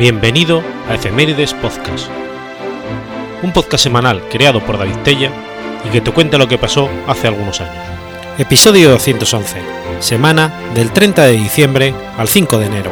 [0.00, 2.08] Bienvenido a Efemérides Podcast,
[3.42, 5.30] un podcast semanal creado por David Tella
[5.86, 7.84] y que te cuenta lo que pasó hace algunos años.
[8.38, 9.58] Episodio 211,
[9.98, 12.90] semana del 30 de diciembre al 5 de enero.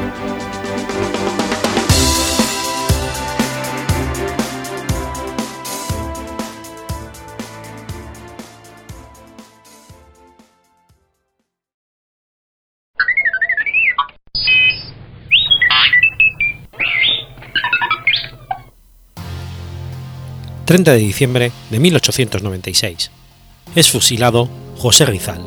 [20.68, 23.10] 30 de diciembre de 1896.
[23.74, 25.42] Es fusilado José Rizal.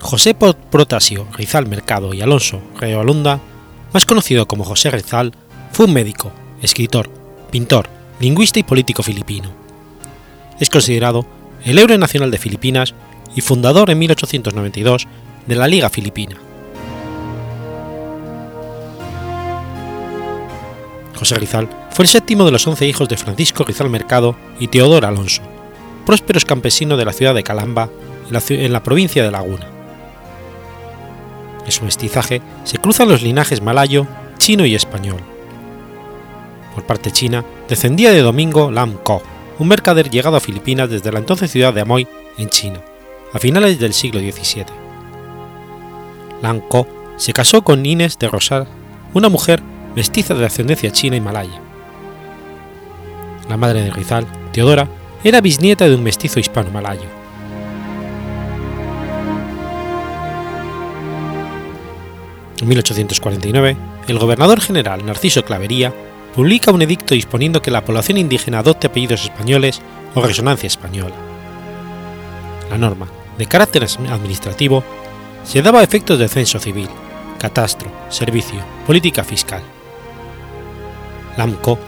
[0.00, 3.40] José Protasio Rizal Mercado y Alonso Reolunda,
[3.92, 5.32] más conocido como José Rizal,
[5.72, 6.30] fue un médico,
[6.62, 7.10] escritor,
[7.50, 7.88] pintor,
[8.20, 9.50] lingüista y político filipino.
[10.60, 11.26] Es considerado
[11.64, 12.94] el héroe nacional de Filipinas
[13.34, 15.08] y fundador en 1892
[15.44, 16.45] de la Liga Filipina.
[21.16, 25.06] José Rizal fue el séptimo de los once hijos de Francisco Rizal Mercado y Teodoro
[25.06, 25.42] Alonso,
[26.04, 27.88] prósperos campesinos de la ciudad de Calamba,
[28.30, 29.66] en la, provincia de Laguna.
[31.64, 34.06] En su mestizaje se cruzan los linajes malayo,
[34.38, 35.20] chino y español.
[36.74, 39.22] Por parte china, descendía de Domingo Lam Ko,
[39.58, 42.80] un mercader llegado a Filipinas desde la entonces ciudad de Amoy, en China,
[43.32, 44.66] a finales del siglo XVII.
[46.42, 46.86] Lam Ko
[47.16, 48.66] se casó con Inés de Rosar,
[49.14, 49.62] una mujer
[49.96, 51.58] mestiza de ascendencia china y malaya.
[53.48, 54.88] La madre de Rizal, Teodora,
[55.24, 57.08] era bisnieta de un mestizo hispano-malayo.
[62.60, 63.76] En 1849,
[64.08, 65.92] el gobernador general Narciso Clavería
[66.34, 69.80] publica un edicto disponiendo que la población indígena adopte apellidos españoles
[70.14, 71.14] o resonancia española.
[72.70, 73.06] La norma,
[73.38, 74.84] de carácter administrativo,
[75.44, 76.88] se daba a efectos de censo civil,
[77.38, 79.62] catastro, servicio, política fiscal.
[81.36, 81.78] Lamco,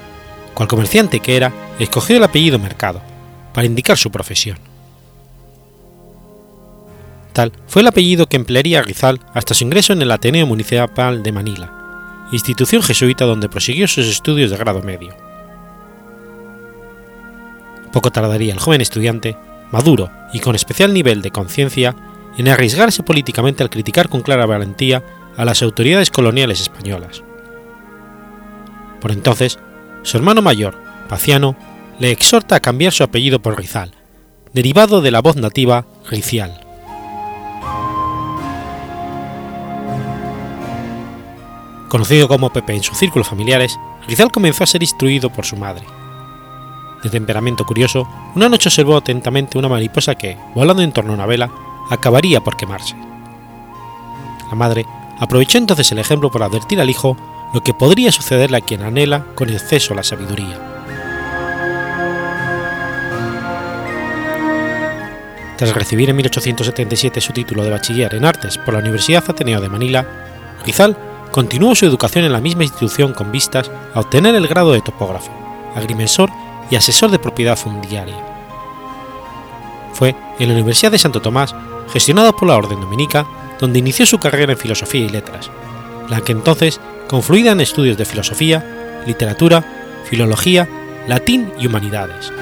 [0.55, 3.01] cual comerciante que era, escogió el apellido Mercado,
[3.53, 4.59] para indicar su profesión.
[7.33, 11.33] Tal fue el apellido que emplearía Rizal hasta su ingreso en el Ateneo Municipal de
[11.33, 15.15] Manila, institución jesuita donde prosiguió sus estudios de grado medio.
[17.93, 19.37] Poco tardaría el joven estudiante,
[19.71, 21.95] maduro y con especial nivel de conciencia,
[22.37, 25.03] en arriesgarse políticamente al criticar con clara valentía
[25.37, 27.23] a las autoridades coloniales españolas.
[29.01, 29.59] Por entonces,
[30.03, 30.77] su hermano mayor,
[31.09, 31.57] Paciano,
[31.99, 33.93] le exhorta a cambiar su apellido por Rizal,
[34.53, 36.61] derivado de la voz nativa Ricial.
[41.89, 45.85] Conocido como Pepe en sus círculos familiares, Rizal comenzó a ser instruido por su madre.
[47.03, 51.27] De temperamento curioso, una noche observó atentamente una mariposa que, volando en torno a una
[51.27, 51.51] vela,
[51.91, 52.95] acabaría por quemarse.
[54.51, 54.85] La madre
[55.19, 57.17] aprovechó entonces el ejemplo para advertir al hijo
[57.53, 60.59] lo que podría sucederle a quien anhela con exceso la sabiduría.
[65.57, 69.69] Tras recibir en 1877 su título de bachiller en artes por la Universidad Ateneo de
[69.69, 70.07] Manila,
[70.65, 70.97] Rizal
[71.33, 75.33] continuó su educación en la misma institución con vistas a obtener el grado de topógrafo,
[75.75, 76.31] agrimensor
[76.71, 78.17] y asesor de propiedad fundiaria.
[79.95, 81.55] Fue en la Universidad de Santo Tomás,
[81.93, 83.27] gestionada por la Orden Dominica,
[83.59, 85.51] donde inició su carrera en filosofía y letras,
[86.09, 89.65] la que entonces confluida en estudios de filosofía, literatura,
[90.05, 90.69] filología,
[91.07, 92.33] latín y humanidades.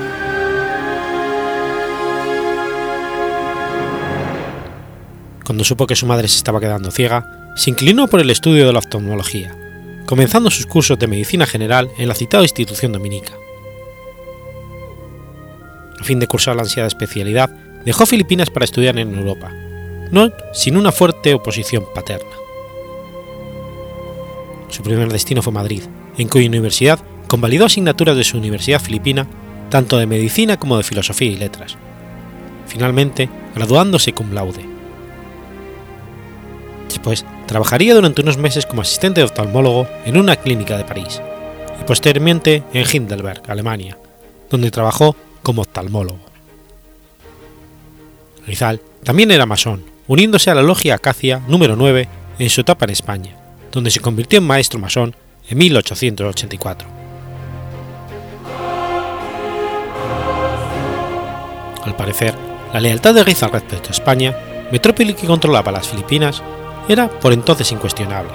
[5.45, 8.73] Cuando supo que su madre se estaba quedando ciega, se inclinó por el estudio de
[8.73, 9.55] la oftalmología,
[10.05, 13.33] comenzando sus cursos de medicina general en la citada institución dominica.
[16.01, 17.51] A fin de cursar la ansiada especialidad,
[17.85, 19.53] dejó Filipinas para estudiar en Europa,
[20.11, 22.46] no sin una fuerte oposición paterna.
[24.69, 25.83] Su primer destino fue Madrid,
[26.19, 29.27] en cuya universidad convalidó asignaturas de su universidad filipina,
[29.71, 31.77] tanto de medicina como de filosofía y letras,
[32.67, 34.65] finalmente graduándose cum laude.
[36.89, 41.21] Después trabajaría durante unos meses como asistente de oftalmólogo en una clínica de París
[41.81, 43.99] y posteriormente en Heidelberg, Alemania,
[44.51, 46.19] donde trabajó como oftalmólogo.
[48.47, 52.09] Rizal también era masón, uniéndose a la logia Acacia número 9
[52.39, 53.37] en su etapa en España,
[53.77, 55.15] donde se convirtió en maestro masón
[55.51, 56.89] en 1884.
[61.85, 62.35] Al parecer,
[62.73, 64.35] la lealtad de Rizal respecto a España,
[64.73, 66.43] metrópoli que controlaba las Filipinas,
[66.89, 68.33] era por entonces incuestionable.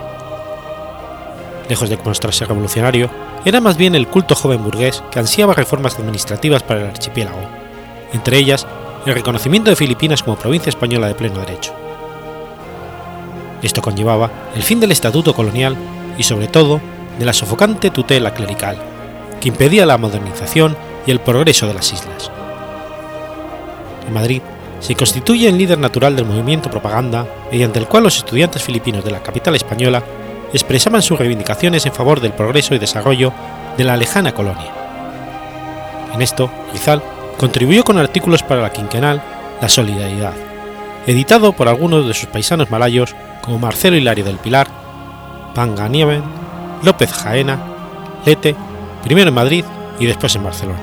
[1.68, 3.10] Lejos de mostrarse revolucionario,
[3.44, 7.42] era más bien el culto joven burgués que ansiaba reformas administrativas para el archipiélago,
[8.14, 8.68] entre ellas
[9.08, 11.74] el reconocimiento de Filipinas como provincia española de pleno derecho.
[13.62, 15.76] Esto conllevaba el fin del estatuto colonial
[16.18, 16.82] y sobre todo
[17.20, 18.78] de la sofocante tutela clerical,
[19.40, 20.76] que impedía la modernización
[21.06, 22.32] y el progreso de las islas.
[24.08, 24.42] En Madrid
[24.80, 29.12] se constituye el líder natural del movimiento propaganda mediante el cual los estudiantes filipinos de
[29.12, 30.04] la capital española
[30.54, 33.32] expresaban sus reivindicaciones en favor del progreso y desarrollo
[33.78, 34.74] de la lejana colonia.
[36.14, 37.02] En esto, Rizal
[37.38, 39.22] contribuyó con artículos para la quinquenal
[39.62, 40.34] La Solidaridad,
[41.08, 44.68] editado por algunos de sus paisanos malayos como Marcelo Hilario del Pilar,
[45.54, 46.24] Panganieven,
[46.84, 47.60] López Jaena,
[48.26, 48.56] Lete,
[49.04, 49.66] primero en Madrid
[50.00, 50.80] y después en Barcelona.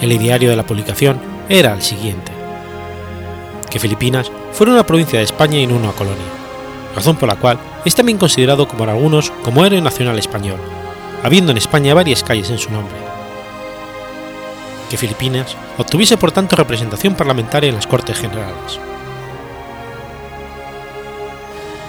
[0.00, 2.32] El ideario de la publicación era el siguiente,
[3.68, 6.24] que Filipinas fuera una provincia de España y no una colonia,
[6.96, 10.58] razón por la cual es también considerado por algunos como héroe nacional español,
[11.22, 13.09] habiendo en España varias calles en su nombre.
[14.90, 18.78] Que Filipinas obtuviese por tanto representación parlamentaria en las Cortes Generales.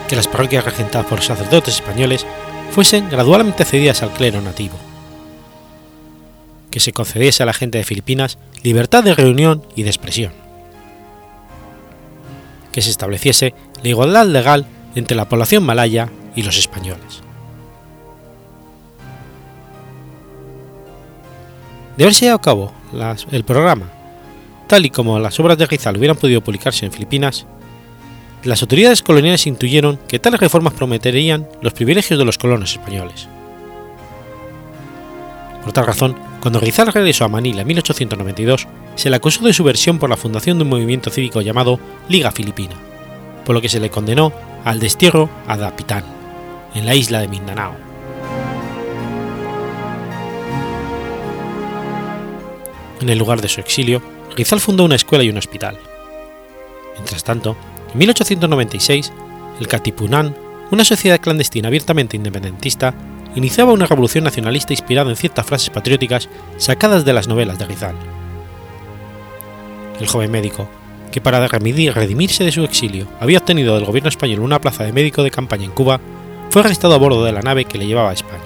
[0.08, 2.26] Que las parroquias regentadas por sacerdotes españoles
[2.72, 4.78] fuesen gradualmente cedidas al clero nativo
[6.72, 10.32] que se concediese a la gente de Filipinas libertad de reunión y de expresión,
[12.72, 13.54] que se estableciese
[13.84, 14.66] la igualdad legal
[14.96, 17.22] entre la población malaya y los españoles.
[21.98, 22.74] De haberse llevado a cabo
[23.32, 23.88] el programa,
[24.68, 27.46] tal y como las obras de Rizal hubieran podido publicarse en Filipinas,
[28.44, 33.28] las autoridades coloniales intuyeron que tales reformas prometerían los privilegios de los colonos españoles.
[35.64, 40.00] Por tal razón, cuando Rizal regresó a Manila en 1892, se le acusó de subversión
[40.00, 41.80] por la fundación de un movimiento cívico llamado
[42.10, 42.76] Liga Filipina,
[43.46, 44.34] por lo que se le condenó
[44.66, 46.04] al destierro a Dapitan,
[46.74, 47.91] en la isla de Mindanao.
[53.02, 54.02] En el lugar de su exilio,
[54.38, 55.78] Rizal fundó una escuela y un hospital.
[56.94, 57.58] Mientras tanto,
[57.92, 59.12] en 1896,
[59.60, 60.36] el Katipunan,
[60.70, 62.94] una sociedad clandestina abiertamente independentista,
[63.36, 67.96] iniciaba una revolución nacionalista inspirada en ciertas frases patrióticas sacadas de las novelas de Rizal.
[70.00, 70.70] El joven médico,
[71.12, 75.24] que para redimirse de su exilio había obtenido del gobierno español una plaza de médico
[75.24, 76.00] de campaña en Cuba,
[76.52, 78.44] fue arrestado a bordo de la nave que le llevaba a España.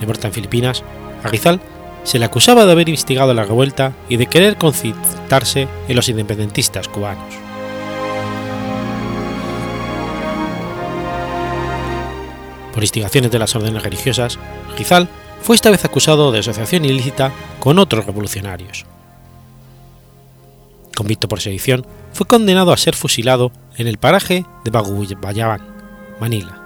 [0.00, 0.82] De muerta en Filipinas,
[1.22, 1.60] a Rizal
[2.04, 6.88] se le acusaba de haber instigado la revuelta y de querer concitarse en los independentistas
[6.88, 7.34] cubanos.
[12.72, 14.38] Por instigaciones de las órdenes religiosas,
[14.76, 15.08] Rizal
[15.42, 18.84] fue esta vez acusado de asociación ilícita con otros revolucionarios.
[20.96, 25.60] Convicto por sedición, fue condenado a ser fusilado en el paraje de Bagubayabán,
[26.20, 26.60] Manila.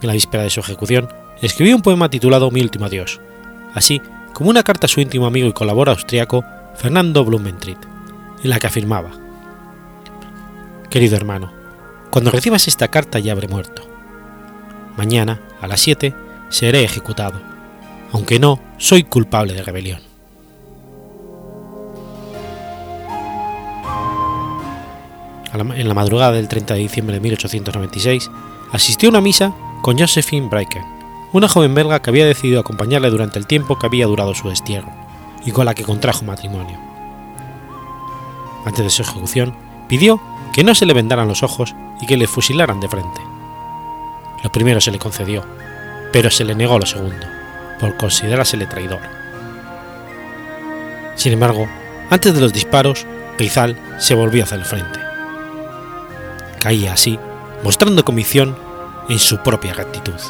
[0.00, 1.08] En la víspera de su ejecución,
[1.40, 3.20] escribió un poema titulado Mi último adiós,
[3.74, 4.00] así
[4.32, 6.44] como una carta a su íntimo amigo y colaborador austriaco
[6.74, 7.78] Fernando Blumentritt,
[8.42, 9.10] en la que afirmaba:
[10.90, 11.52] Querido hermano,
[12.10, 13.82] cuando recibas esta carta ya habré muerto.
[14.96, 16.14] Mañana, a las 7,
[16.48, 17.40] seré ejecutado,
[18.12, 20.00] aunque no soy culpable de rebelión.
[25.52, 28.30] En la madrugada del 30 de diciembre de 1896,
[28.72, 30.95] asistió a una misa con Josephine Breiken,
[31.36, 34.90] una joven belga que había decidido acompañarle durante el tiempo que había durado su destierro,
[35.44, 36.78] y con la que contrajo matrimonio.
[38.64, 39.54] Antes de su ejecución,
[39.88, 40.20] pidió
[40.52, 43.20] que no se le vendaran los ojos y que le fusilaran de frente.
[44.42, 45.44] Lo primero se le concedió,
[46.12, 47.26] pero se le negó lo segundo,
[47.78, 49.00] por considerársele traidor.
[51.16, 51.68] Sin embargo,
[52.10, 53.06] antes de los disparos,
[53.38, 55.00] Rizal se volvió hacia el frente.
[56.60, 57.18] Caía así,
[57.62, 58.56] mostrando convicción
[59.08, 60.20] en su propia rectitud.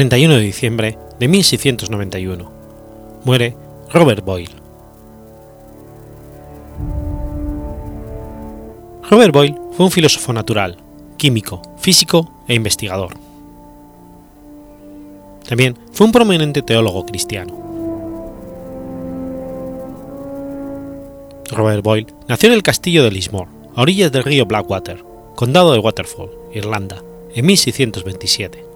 [0.00, 2.50] 31 de diciembre de 1691.
[3.24, 3.54] Muere
[3.92, 4.48] Robert Boyle.
[9.10, 10.78] Robert Boyle fue un filósofo natural,
[11.18, 13.12] químico, físico e investigador.
[15.46, 17.52] También fue un prominente teólogo cristiano.
[21.50, 25.04] Robert Boyle nació en el castillo de Lismore, a orillas del río Blackwater,
[25.36, 27.02] condado de Waterford, Irlanda,
[27.34, 28.69] en 1627.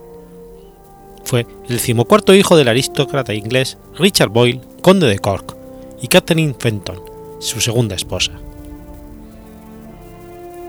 [1.24, 5.56] Fue el decimocuarto hijo del aristócrata inglés Richard Boyle, conde de Cork,
[6.00, 7.00] y Catherine Fenton,
[7.40, 8.32] su segunda esposa.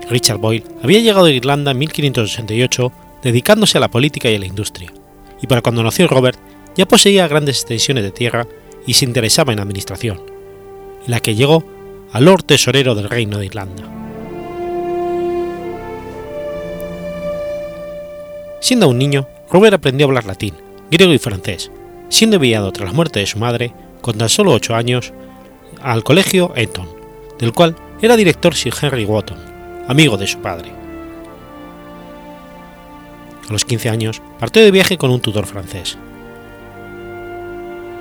[0.08, 4.46] Richard Boyle había llegado a Irlanda en 1588 dedicándose a la política y a la
[4.46, 4.92] industria,
[5.42, 6.38] y para cuando nació Robert
[6.76, 8.46] ya poseía grandes extensiones de tierra
[8.86, 10.20] y se interesaba en administración,
[11.04, 11.64] en la que llegó
[12.12, 13.82] a Lord Tesorero del Reino de Irlanda.
[18.60, 20.54] Siendo un niño, Robert aprendió a hablar latín,
[20.90, 21.70] griego y francés,
[22.08, 25.12] siendo enviado tras la muerte de su madre, con tan solo ocho años,
[25.82, 26.88] al colegio Eton,
[27.38, 29.38] del cual era director Sir Henry Wotton,
[29.88, 30.70] amigo de su padre.
[33.48, 35.96] A los 15 años partió de viaje con un tutor francés.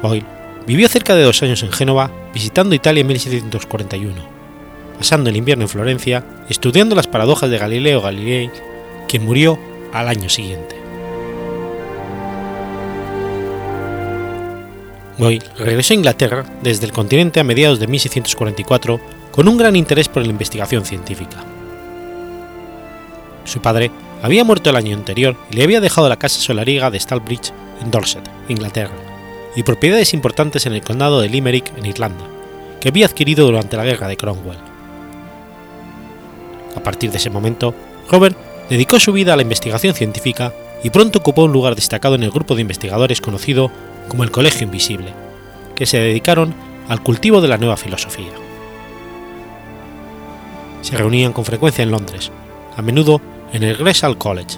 [0.02, 0.26] Boyle
[0.66, 4.16] vivió cerca de dos años en Génova, visitando Italia en 1741,
[4.98, 8.50] pasando el invierno en Florencia, estudiando las paradojas de Galileo Galilei,
[9.08, 9.60] quien murió
[9.94, 10.85] al año siguiente.
[15.18, 19.00] Boyle regresó a Inglaterra desde el continente a mediados de 1644
[19.32, 21.44] con un gran interés por la investigación científica.
[23.46, 23.92] Su padre
[24.22, 27.92] había muerto el año anterior y le había dejado la casa solariega de Stalbridge en
[27.92, 28.94] Dorset, Inglaterra,
[29.56, 32.26] y propiedades importantes en el condado de Limerick, en Irlanda,
[32.82, 34.58] que había adquirido durante la guerra de Cromwell.
[36.76, 37.74] A partir de ese momento,
[38.10, 38.38] Robert
[38.70, 40.54] dedicó su vida a la investigación científica
[40.84, 43.72] y pronto ocupó un lugar destacado en el grupo de investigadores conocido
[44.08, 45.14] como el Colegio Invisible,
[45.76, 46.54] que se dedicaron
[46.88, 48.32] al cultivo de la nueva filosofía.
[50.82, 52.32] Se reunían con frecuencia en Londres,
[52.78, 53.22] a menudo
[53.54, 54.58] en el Greshall College,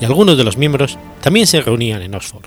[0.00, 2.46] y algunos de los miembros también se reunían en Oxford.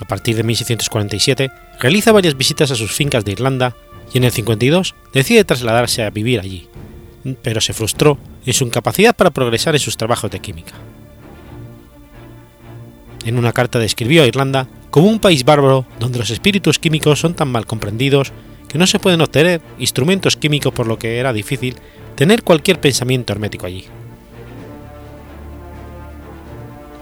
[0.00, 3.76] A partir de 1647 realiza varias visitas a sus fincas de Irlanda
[4.12, 6.68] y en el 52 decide trasladarse a vivir allí,
[7.42, 10.72] pero se frustró en su incapacidad para progresar en sus trabajos de química.
[13.24, 17.34] En una carta describió a Irlanda como un país bárbaro donde los espíritus químicos son
[17.34, 18.32] tan mal comprendidos
[18.68, 21.76] que no se pueden obtener instrumentos químicos por lo que era difícil
[22.14, 23.84] tener cualquier pensamiento hermético allí.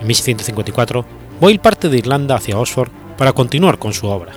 [0.01, 1.05] En 1654,
[1.41, 4.33] Boyle parte de Irlanda hacia Oxford para continuar con su obra.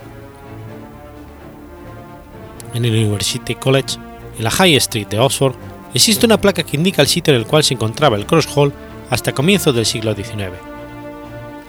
[2.73, 3.97] En el University College,
[4.37, 5.55] en la High Street de Oxford,
[5.93, 8.73] existe una placa que indica el sitio en el cual se encontraba el Cross Hall
[9.09, 10.70] hasta comienzos del siglo XIX.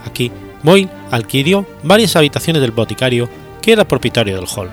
[0.06, 0.30] Aquí,
[0.62, 3.28] Boyle adquirió varias habitaciones del boticario
[3.61, 4.71] que era propietario del hall.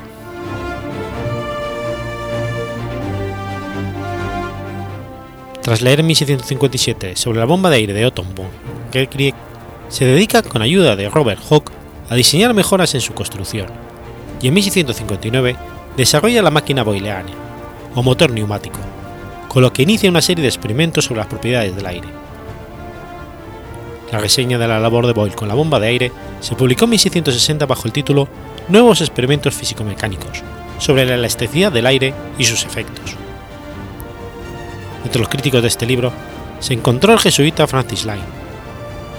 [5.61, 8.47] Tras leer en 1657 sobre la bomba de aire de Otto von
[9.89, 11.71] se dedica con ayuda de Robert Hooke
[12.09, 13.67] a diseñar mejoras en su construcción,
[14.41, 15.55] y en 1659
[15.97, 17.31] desarrolla la máquina boyleana,
[17.95, 18.79] o motor neumático,
[19.47, 22.28] con lo que inicia una serie de experimentos sobre las propiedades del aire.
[24.11, 26.91] La reseña de la labor de Boyle con la bomba de aire se publicó en
[26.91, 28.27] 1660 bajo el título
[28.67, 30.43] Nuevos experimentos físico-mecánicos
[30.79, 33.15] sobre la elasticidad del aire y sus efectos.
[35.03, 36.11] Entre los críticos de este libro
[36.59, 38.39] se encontró el jesuita Francis Line,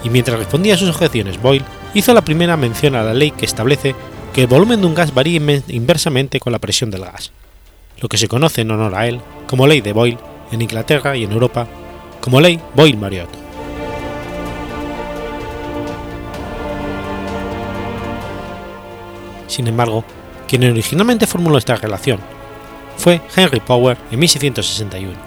[0.03, 3.47] y mientras respondía a sus objeciones Boyle hizo la primera mención a la ley que
[3.47, 3.95] establece
[4.33, 7.33] que el volumen de un gas varía inversamente con la presión del gas,
[8.01, 10.19] lo que se conoce en honor a él como ley de Boyle
[10.53, 11.67] en Inglaterra y en Europa
[12.21, 13.40] como ley Boyle-Mariotte.
[19.51, 20.05] Sin embargo,
[20.47, 22.21] quien originalmente formuló esta relación
[22.97, 25.19] fue Henry Power en 1661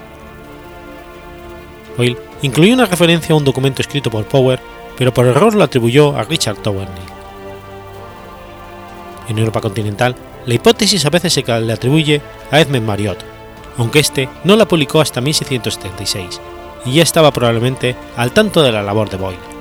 [1.97, 4.59] Boyle incluyó una referencia a un documento escrito por Power,
[4.97, 6.87] pero por error lo atribuyó a Richard Townley.
[9.27, 10.15] En Europa continental,
[10.45, 13.19] la hipótesis a veces se le atribuye a Edmund Marriott,
[13.77, 16.41] aunque este no la publicó hasta 1676,
[16.85, 19.52] y ya estaba probablemente al tanto de la labor de Boyle.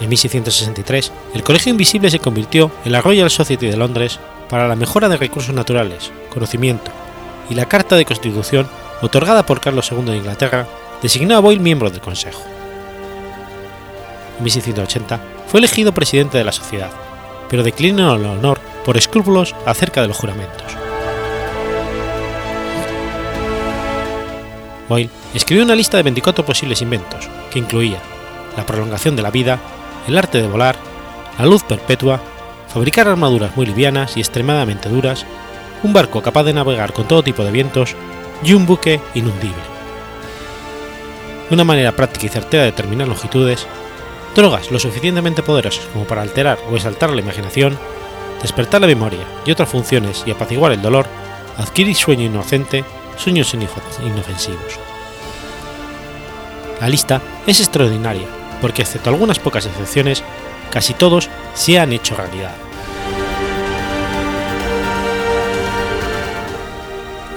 [0.00, 4.76] En 1663, el Colegio Invisible se convirtió en la Royal Society de Londres para la
[4.76, 6.90] mejora de recursos naturales, conocimiento,
[7.48, 8.68] y la Carta de Constitución
[9.00, 10.66] otorgada por Carlos II de Inglaterra
[11.02, 12.42] designó a Boyle miembro del Consejo.
[14.38, 16.90] En 1680 fue elegido presidente de la sociedad,
[17.48, 20.66] pero declinó el honor por escrúpulos acerca de los juramentos.
[24.88, 27.98] Boyle escribió una lista de 24 posibles inventos, que incluía
[28.56, 29.58] la prolongación de la vida,
[30.06, 30.76] el arte de volar,
[31.38, 32.20] la luz perpetua,
[32.72, 35.26] fabricar armaduras muy livianas y extremadamente duras,
[35.82, 37.94] un barco capaz de navegar con todo tipo de vientos
[38.42, 39.62] y un buque inundible.
[41.50, 43.66] Una manera práctica y certera de determinar longitudes,
[44.34, 47.78] drogas lo suficientemente poderosas como para alterar o exaltar la imaginación,
[48.42, 51.06] despertar la memoria y otras funciones y apaciguar el dolor,
[51.58, 52.84] adquirir sueño inocente,
[53.16, 54.78] sueños inofensivos.
[56.80, 60.22] La lista es extraordinaria porque, excepto algunas pocas excepciones,
[60.70, 62.54] casi todos se han hecho realidad.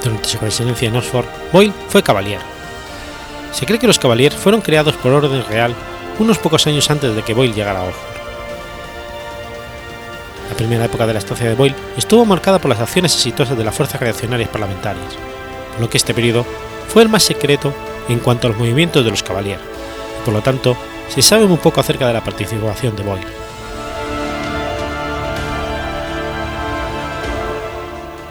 [0.02, 2.40] Durante su residencia en Oxford, Boyle fue Cavalier.
[3.52, 5.74] Se cree que los Cavaliers fueron creados por orden real
[6.18, 8.10] unos pocos años antes de que Boyle llegara a Oxford.
[10.48, 13.64] La primera época de la estancia de Boyle estuvo marcada por las acciones exitosas de
[13.64, 15.14] las fuerzas reaccionarias parlamentarias,
[15.72, 16.44] por lo que este periodo
[16.88, 17.72] fue el más secreto
[18.08, 20.76] en cuanto a los movimientos de los Cavaliers, y por lo tanto
[21.10, 23.26] se sabe muy poco acerca de la participación de Boyle.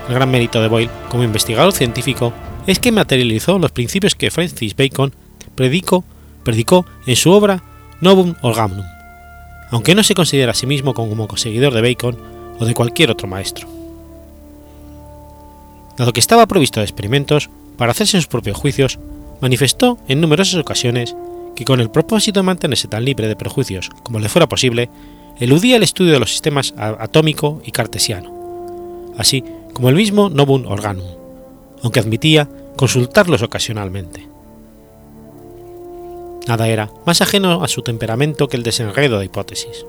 [0.08, 2.34] El gran mérito de Boyle como investigador científico
[2.66, 5.14] es que materializó los principios que Francis Bacon
[5.56, 6.04] predicó,
[6.44, 7.62] predicó en su obra
[8.02, 8.84] Novum Organum,
[9.72, 12.18] aunque no se considera a sí mismo como seguidor de Bacon
[12.60, 13.68] o de cualquier otro maestro.
[15.98, 19.00] Dado que estaba provisto de experimentos para hacerse sus propios juicios,
[19.42, 21.16] manifestó en numerosas ocasiones
[21.60, 24.90] que con el propósito de mantenerse tan libre de prejuicios como le fuera posible,
[25.42, 29.44] eludía el estudio de los sistemas atómico y cartesiano, así
[29.74, 31.04] como el mismo Novum Organum,
[31.84, 34.26] aunque admitía consultarlos ocasionalmente.
[36.48, 39.86] Nada era más ajeno a su temperamento que el desenredo de hipótesis.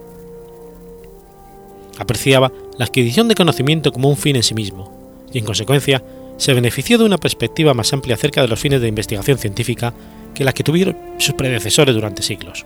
[2.00, 4.92] Apreciaba la adquisición de conocimiento como un fin en sí mismo,
[5.32, 6.02] y en consecuencia
[6.36, 9.94] se benefició de una perspectiva más amplia acerca de los fines de investigación científica
[10.34, 12.64] que la que tuvieron sus predecesores durante siglos.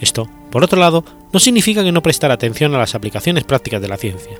[0.00, 3.88] Esto, por otro lado, no significa que no prestara atención a las aplicaciones prácticas de
[3.88, 4.36] la ciencia,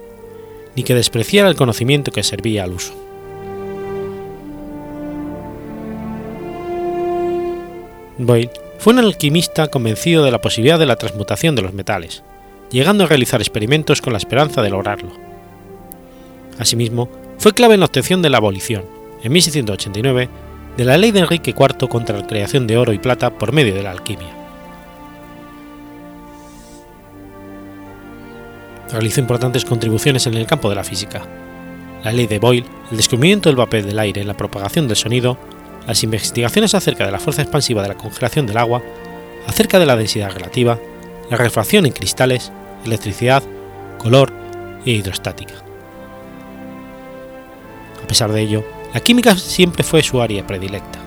[0.74, 2.94] ni que despreciara el conocimiento que servía al uso.
[8.18, 12.22] Boyle fue un alquimista convencido de la posibilidad de la transmutación de los metales,
[12.70, 15.12] llegando a realizar experimentos con la esperanza de lograrlo.
[16.58, 17.08] Asimismo,
[17.38, 18.84] fue clave en la obtención de la abolición,
[19.22, 20.28] en 1689,
[20.76, 23.74] de la ley de Enrique IV contra la creación de oro y plata por medio
[23.74, 24.34] de la alquimia.
[28.90, 31.22] Realizó importantes contribuciones en el campo de la física.
[32.04, 35.38] La ley de Boyle, el descubrimiento del papel del aire en la propagación del sonido,
[35.86, 38.82] las investigaciones acerca de la fuerza expansiva de la congelación del agua,
[39.46, 40.78] acerca de la densidad relativa,
[41.30, 42.52] la refracción en cristales,
[42.84, 43.42] electricidad,
[43.98, 44.32] color
[44.84, 45.54] e hidrostática.
[48.02, 50.98] A pesar de ello, la química siempre fue su área predilecta.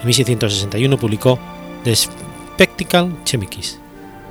[0.00, 1.38] En 1661 publicó
[1.84, 3.78] The Spectacle Chemicis,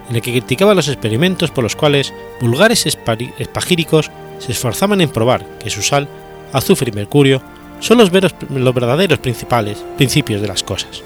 [0.09, 5.45] en el que criticaba los experimentos por los cuales vulgares espagíricos se esforzaban en probar
[5.59, 6.07] que su sal,
[6.51, 7.41] azufre y mercurio
[7.79, 11.01] son los, los verdaderos principales principios de las cosas.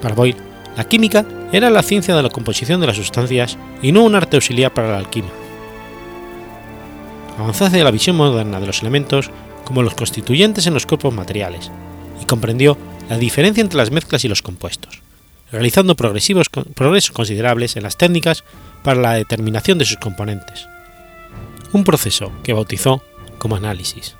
[0.00, 0.36] Para Boyle,
[0.76, 4.36] la química era la ciencia de la composición de las sustancias y no un arte
[4.36, 5.41] auxiliar para la alquimia.
[7.38, 9.30] Avanzó hacia la visión moderna de los elementos
[9.64, 11.70] como los constituyentes en los cuerpos materiales
[12.20, 12.76] y comprendió
[13.08, 15.02] la diferencia entre las mezclas y los compuestos,
[15.50, 18.44] realizando progresivos progresos considerables en las técnicas
[18.82, 20.66] para la determinación de sus componentes,
[21.72, 23.02] un proceso que bautizó
[23.38, 24.16] como análisis.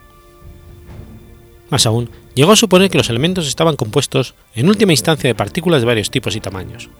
[1.70, 5.80] Más aún, llegó a suponer que los elementos estaban compuestos en última instancia de partículas
[5.80, 6.90] de varios tipos y tamaños.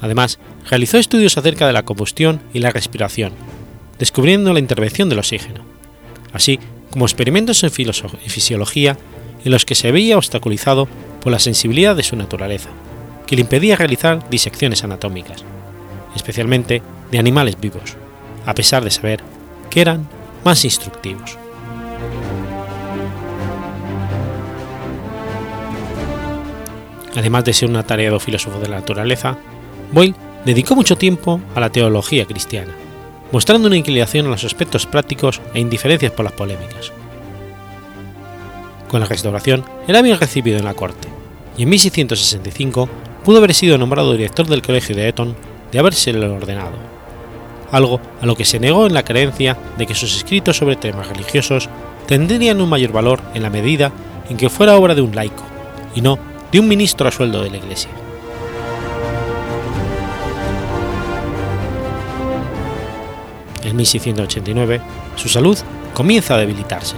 [0.00, 3.32] Además, realizó estudios acerca de la combustión y la respiración,
[3.98, 5.62] descubriendo la intervención del oxígeno,
[6.32, 6.58] así
[6.90, 8.96] como experimentos en, fisiología
[9.44, 10.88] en los que se veía obstaculizado
[11.20, 12.70] por la sensibilidad de su naturaleza,
[13.26, 15.44] que le impedía realizar disecciones anatómicas,
[16.14, 17.96] especialmente de animales vivos,
[18.44, 19.20] a pesar de saber
[19.70, 20.08] que eran
[20.44, 21.36] más instructivos.
[27.16, 29.38] Además de ser un atareado filósofo de la naturaleza,
[29.90, 32.72] Boyle dedicó mucho tiempo a la teología cristiana,
[33.32, 36.92] mostrando una inclinación a los aspectos prácticos e indiferencias por las polémicas.
[38.88, 41.08] Con la restauración era bien recibido en la corte,
[41.56, 42.88] y en 1665
[43.24, 45.34] pudo haber sido nombrado director del colegio de Eton
[45.72, 46.76] de habérselo ordenado,
[47.72, 51.08] algo a lo que se negó en la creencia de que sus escritos sobre temas
[51.08, 51.68] religiosos
[52.06, 53.92] tendrían un mayor valor en la medida
[54.30, 55.42] en que fuera obra de un laico,
[55.94, 56.18] y no
[56.52, 57.90] de un ministro a sueldo de la Iglesia.
[63.66, 64.80] En 1689,
[65.16, 65.58] su salud
[65.92, 66.94] comienza a debilitarse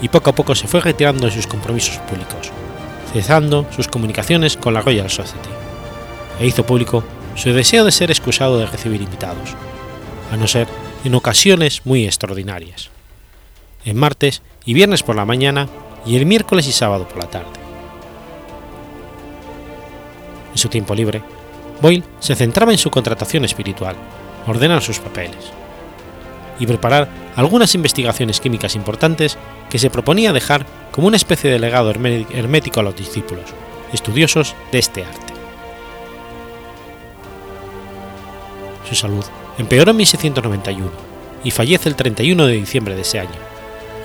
[0.00, 2.50] y poco a poco se fue retirando de sus compromisos públicos,
[3.12, 5.50] cesando sus comunicaciones con la Royal Society,
[6.40, 9.50] e hizo público su deseo de ser excusado de recibir invitados,
[10.32, 10.68] a no ser
[11.04, 12.88] en ocasiones muy extraordinarias,
[13.84, 15.68] en martes y viernes por la mañana
[16.06, 17.60] y el miércoles y sábado por la tarde.
[20.52, 21.22] En su tiempo libre,
[21.82, 23.96] Boyle se centraba en su contratación espiritual,
[24.46, 25.52] ordenar sus papeles
[26.58, 29.36] y preparar algunas investigaciones químicas importantes
[29.68, 33.44] que se proponía dejar como una especie de legado hermético a los discípulos,
[33.92, 35.34] estudiosos de este arte.
[38.88, 39.24] Su salud
[39.58, 40.90] empeoró en 1691
[41.44, 43.38] y fallece el 31 de diciembre de ese año,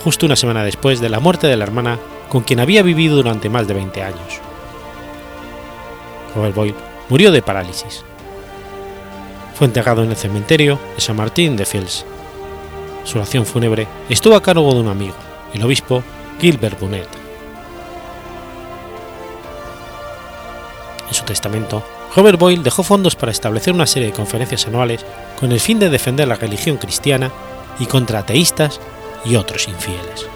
[0.04, 3.50] justo una semana después de la muerte de la hermana con quien había vivido durante
[3.50, 4.42] más de 20 años.
[6.36, 6.76] Robert Boyle
[7.10, 8.04] murió de parálisis.
[9.56, 12.06] Fue enterrado en el cementerio de San Martín de Fields.
[13.04, 15.16] Su oración fúnebre estuvo a cargo de un amigo,
[15.54, 16.04] el obispo
[16.40, 17.08] Gilbert Bonnet.
[21.08, 21.84] En su testamento,
[22.16, 25.06] Robert Boyle dejó fondos para establecer una serie de conferencias anuales
[25.40, 27.32] con el fin de defender la religión cristiana
[27.80, 28.80] y contra ateístas
[29.26, 30.28] y otros infieles.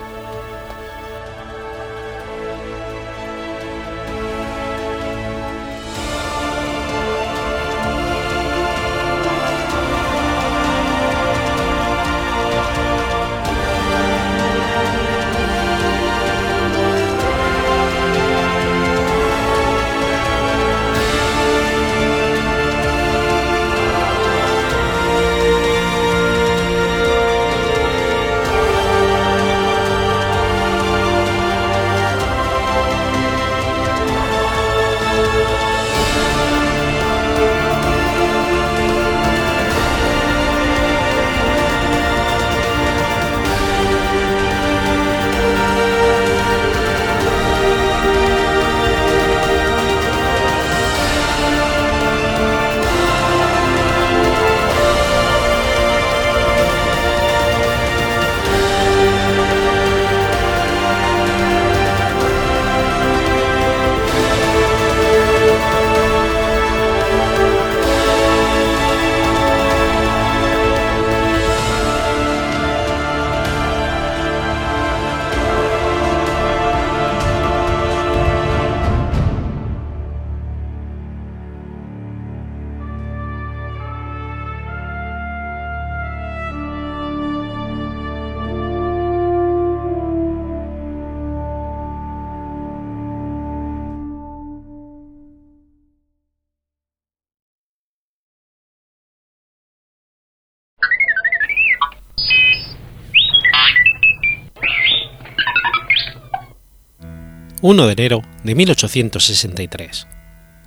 [107.67, 110.06] 1 de enero de 1863.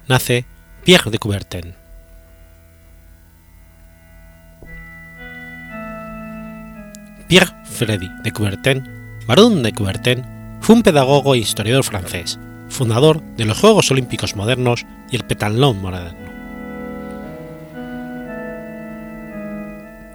[0.09, 0.47] Nace
[0.83, 1.75] Pierre de Coubertin.
[7.29, 8.83] Pierre Freddy de Coubertin,
[9.29, 10.25] barón de Coubertin,
[10.61, 12.37] fue un pedagogo e historiador francés,
[12.69, 16.19] fundador de los Juegos Olímpicos modernos y el Petanlón moderno.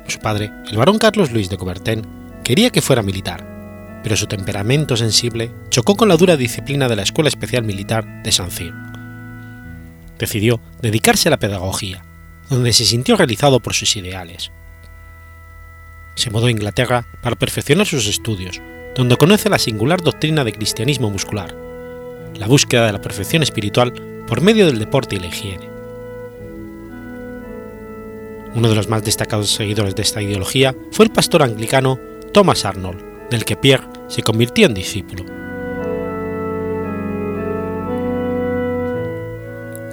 [0.10, 2.06] Su padre, el barón Carlos Luis de Coubertin,
[2.43, 3.52] quería que fuera militar,
[4.03, 8.31] pero su temperamento sensible chocó con la dura disciplina de la Escuela Especial Militar de
[8.31, 8.73] Saint-Cyr.
[10.19, 12.03] Decidió dedicarse a la pedagogía,
[12.49, 14.51] donde se sintió realizado por sus ideales.
[16.15, 18.61] Se mudó a Inglaterra para perfeccionar sus estudios,
[18.95, 21.55] donde conoce la singular doctrina de cristianismo muscular,
[22.35, 23.93] la búsqueda de la perfección espiritual
[24.27, 25.69] por medio del deporte y la higiene.
[28.53, 31.99] Uno de los más destacados seguidores de esta ideología fue el pastor anglicano
[32.33, 35.26] Thomas Arnold, del que Pierre se convirtió en discípulo.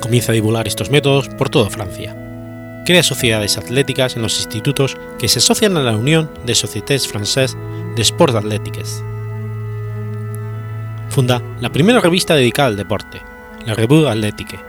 [0.02, 2.14] Comienza a divulgar estos métodos por toda Francia.
[2.84, 7.56] Crea sociedades atléticas en los institutos que se asocian a la Unión de Sociétés Françaises
[7.96, 9.02] de Sport Athletiques.
[11.08, 13.22] Funda la primera revista dedicada al deporte,
[13.64, 14.60] la Revue Athlétique,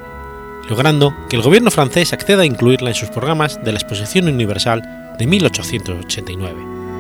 [0.70, 5.16] logrando que el gobierno francés acceda a incluirla en sus programas de la Exposición Universal
[5.20, 6.91] de 1889.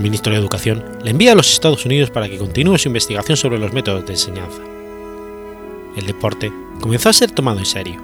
[0.00, 3.58] Ministro de Educación le envía a los Estados Unidos para que continúe su investigación sobre
[3.58, 4.62] los métodos de enseñanza.
[5.96, 8.00] El deporte comenzó a ser tomado en serio.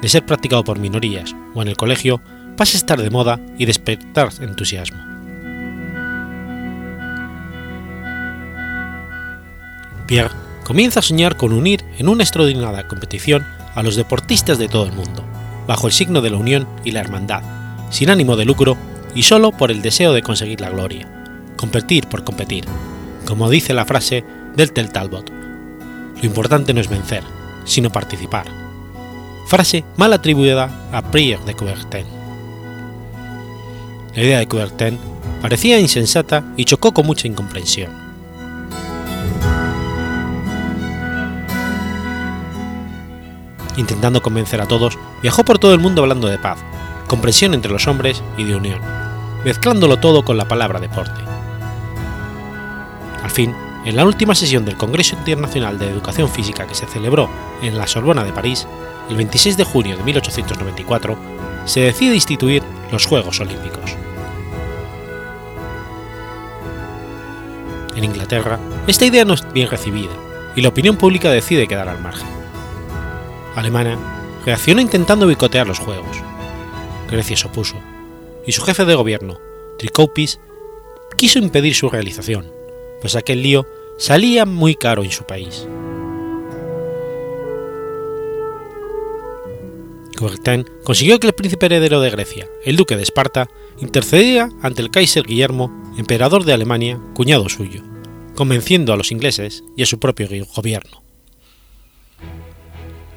[0.00, 2.20] De ser practicado por minorías o en el colegio,
[2.56, 4.98] pasa a estar de moda y despertar entusiasmo.
[10.06, 14.86] Pierre comienza a soñar con unir en una extraordinaria competición a los deportistas de todo
[14.86, 15.24] el mundo,
[15.66, 17.42] bajo el signo de la unión y la hermandad,
[17.90, 18.76] sin ánimo de lucro
[19.14, 21.08] y solo por el deseo de conseguir la gloria,
[21.56, 22.64] competir por competir,
[23.26, 24.24] como dice la frase
[24.56, 25.30] del Tel Talbot.
[25.30, 27.22] Lo importante no es vencer,
[27.64, 28.46] sino participar.
[29.46, 32.04] Frase mal atribuida a Prieur de Coubertin.
[34.14, 34.98] La idea de Coubertin
[35.40, 37.90] parecía insensata y chocó con mucha incomprensión.
[43.76, 46.58] Intentando convencer a todos, viajó por todo el mundo hablando de paz,
[47.08, 48.80] comprensión entre los hombres y de unión,
[49.44, 51.20] mezclándolo todo con la palabra deporte.
[53.24, 57.28] Al fin, en la última sesión del Congreso Internacional de Educación Física que se celebró
[57.62, 58.68] en la Sorbona de París,
[59.08, 61.16] el 26 de junio de 1894,
[61.64, 63.96] se decide instituir los Juegos Olímpicos.
[67.96, 70.12] En Inglaterra, esta idea no es bien recibida
[70.54, 72.28] y la opinión pública decide quedar al margen.
[73.56, 73.98] Alemania
[74.44, 76.27] reaccionó intentando boicotear los Juegos.
[77.08, 77.76] Grecia se opuso,
[78.46, 79.38] y su jefe de gobierno,
[79.78, 80.40] Trikoupis,
[81.16, 82.50] quiso impedir su realización,
[83.00, 83.66] pues aquel lío
[83.98, 85.66] salía muy caro en su país.
[90.16, 94.90] Coubertin consiguió que el príncipe heredero de Grecia, el duque de Esparta, intercediera ante el
[94.90, 97.82] Kaiser Guillermo, emperador de Alemania, cuñado suyo,
[98.34, 101.02] convenciendo a los ingleses y a su propio gobierno.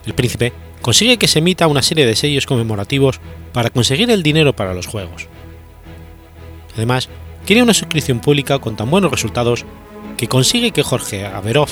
[0.05, 3.19] El príncipe consigue que se emita una serie de sellos conmemorativos
[3.53, 5.27] para conseguir el dinero para los Juegos.
[6.75, 7.09] Además,
[7.45, 9.65] quiere una suscripción pública con tan buenos resultados
[10.17, 11.69] que consigue que Jorge Averov,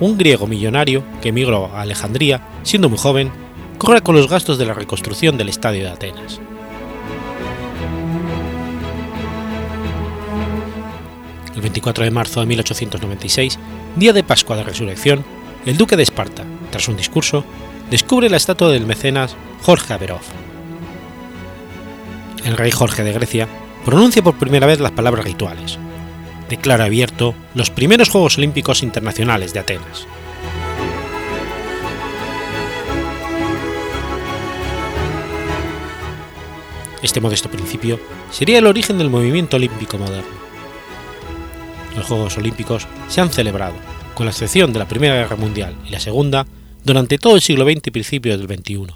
[0.00, 3.30] un griego millonario que emigró a Alejandría siendo muy joven,
[3.78, 6.40] corra con los gastos de la reconstrucción del estadio de Atenas.
[11.54, 13.58] El 24 de marzo de 1896,
[13.96, 15.24] día de Pascua de Resurrección,
[15.66, 17.44] el duque de Esparta, tras un discurso,
[17.90, 20.20] descubre la estatua del mecenas Jorge Averov.
[22.44, 23.48] El rey Jorge de Grecia
[23.84, 25.78] pronuncia por primera vez las palabras rituales.
[26.48, 30.06] Declara abierto los primeros Juegos Olímpicos Internacionales de Atenas.
[37.02, 40.36] Este modesto principio sería el origen del movimiento olímpico moderno.
[41.96, 43.74] Los Juegos Olímpicos se han celebrado,
[44.14, 46.46] con la excepción de la Primera Guerra Mundial y la Segunda,
[46.84, 48.86] durante todo el siglo XX y principios del XXI,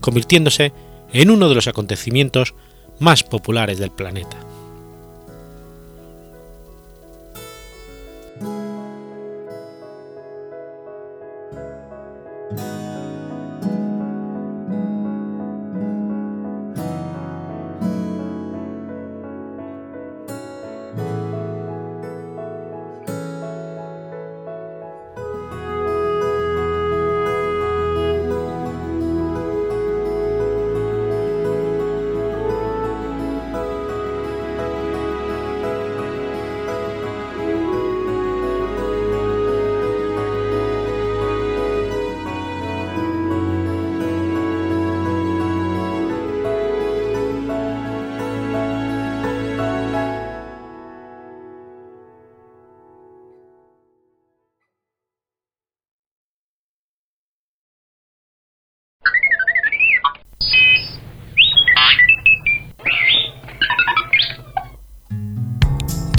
[0.00, 0.72] convirtiéndose
[1.12, 2.54] en uno de los acontecimientos
[2.98, 4.36] más populares del planeta.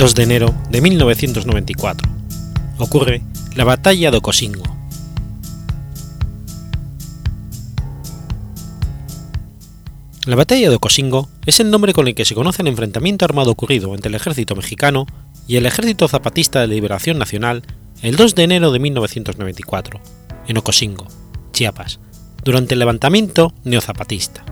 [0.05, 2.07] 2 de enero de 1994.
[2.77, 3.23] Ocurre
[3.55, 4.63] la Batalla de Ocosingo.
[10.27, 13.49] La Batalla de Ocosingo es el nombre con el que se conoce el enfrentamiento armado
[13.49, 15.07] ocurrido entre el ejército mexicano
[15.47, 17.63] y el Ejército Zapatista de Liberación Nacional
[18.03, 19.99] el 2 de enero de 1994,
[20.47, 21.07] en Ocosingo,
[21.51, 21.99] Chiapas,
[22.43, 24.45] durante el levantamiento neozapatista.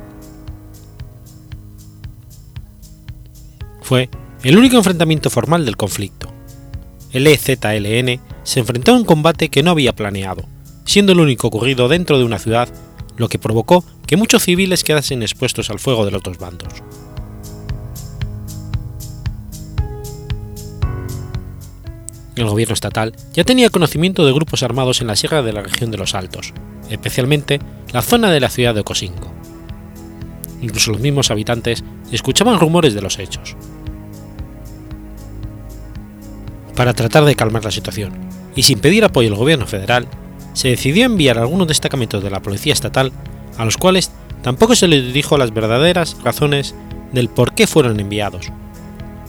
[3.84, 4.10] Fue
[4.44, 6.32] el único enfrentamiento formal del conflicto.
[7.12, 10.44] El EZLN se enfrentó a un combate que no había planeado,
[10.86, 12.68] siendo el único ocurrido dentro de una ciudad,
[13.16, 16.74] lo que provocó que muchos civiles quedasen expuestos al fuego de los dos bandos.
[22.36, 25.92] El gobierno estatal ya tenía conocimiento de grupos armados en la sierra de la región
[25.92, 26.54] de los Altos,
[26.90, 27.60] especialmente
[27.94, 29.32] la zona de la ciudad de Ocosingo.
[30.62, 33.56] Incluso los mismos habitantes escuchaban rumores de los hechos
[36.76, 38.14] para tratar de calmar la situación,
[38.56, 40.08] y sin pedir apoyo al gobierno federal,
[40.54, 43.12] se decidió enviar algunos destacamentos de la policía estatal,
[43.58, 46.76] a los cuales tampoco se les dijo las verdaderas razones
[47.12, 48.52] del por qué fueron enviados.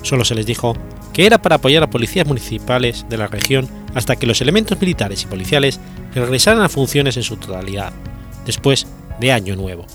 [0.03, 0.77] Solo se les dijo
[1.13, 5.23] que era para apoyar a policías municipales de la región hasta que los elementos militares
[5.23, 5.81] y policiales
[6.15, 7.93] regresaran a funciones en su totalidad,
[8.45, 8.87] después
[9.21, 9.87] de Año Nuevo.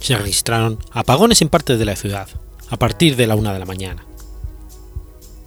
[0.00, 2.28] Se registraron apagones en partes de la ciudad,
[2.70, 4.04] a partir de la una de la mañana.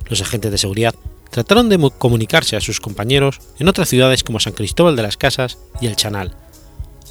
[0.08, 0.96] Los agentes de seguridad
[1.30, 5.60] trataron de comunicarse a sus compañeros en otras ciudades como San Cristóbal de las Casas
[5.80, 6.36] y El Chanal,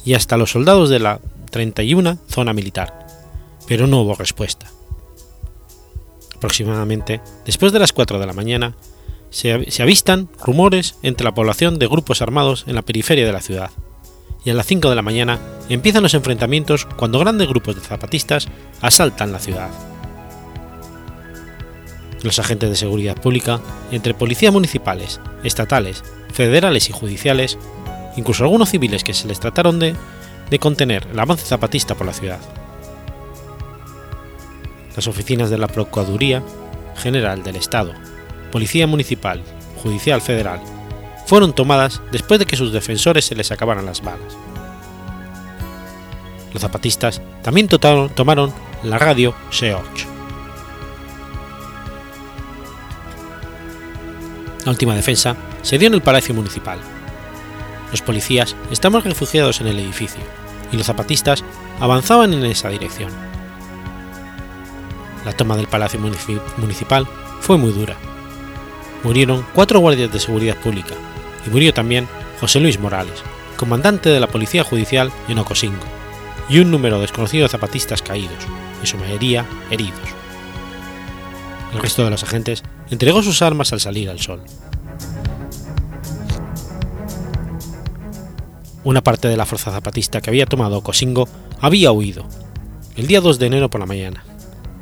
[0.05, 1.19] y hasta los soldados de la
[1.51, 3.07] 31 zona militar,
[3.67, 4.67] pero no hubo respuesta.
[6.35, 8.75] Aproximadamente después de las 4 de la mañana,
[9.29, 13.41] se, se avistan rumores entre la población de grupos armados en la periferia de la
[13.41, 13.71] ciudad,
[14.43, 18.47] y a las 5 de la mañana empiezan los enfrentamientos cuando grandes grupos de zapatistas
[18.81, 19.69] asaltan la ciudad.
[22.23, 26.03] Los agentes de seguridad pública, entre policías municipales, estatales,
[26.33, 27.57] federales y judiciales,
[28.17, 29.95] incluso algunos civiles que se les trataron de,
[30.49, 32.39] de contener el avance zapatista por la ciudad.
[34.95, 36.43] Las oficinas de la Procuraduría
[36.97, 37.93] General del Estado,
[38.51, 39.41] Policía Municipal,
[39.81, 40.59] Judicial Federal,
[41.25, 44.35] fueron tomadas después de que sus defensores se les acabaran las balas.
[46.51, 48.51] Los zapatistas también tomaron
[48.83, 50.08] la radio Seoch.
[54.69, 56.77] La última defensa se dio en el Palacio Municipal.
[57.89, 60.21] Los policías estaban refugiados en el edificio
[60.71, 61.43] y los zapatistas
[61.79, 63.11] avanzaban en esa dirección.
[65.25, 67.07] La toma del Palacio Municipal
[67.41, 67.95] fue muy dura.
[69.03, 70.93] Murieron cuatro guardias de seguridad pública
[71.47, 72.07] y murió también
[72.39, 73.23] José Luis Morales,
[73.57, 75.83] comandante de la Policía Judicial en Ocosingo,
[76.47, 78.45] y un número desconocido de zapatistas caídos,
[78.83, 80.09] y su mayoría heridos.
[81.73, 84.41] El resto de los agentes entregó sus armas al salir al sol.
[88.83, 91.27] Una parte de la fuerza zapatista que había tomado Ocosingo
[91.59, 92.25] había huido,
[92.95, 94.23] el día 2 de enero por la mañana.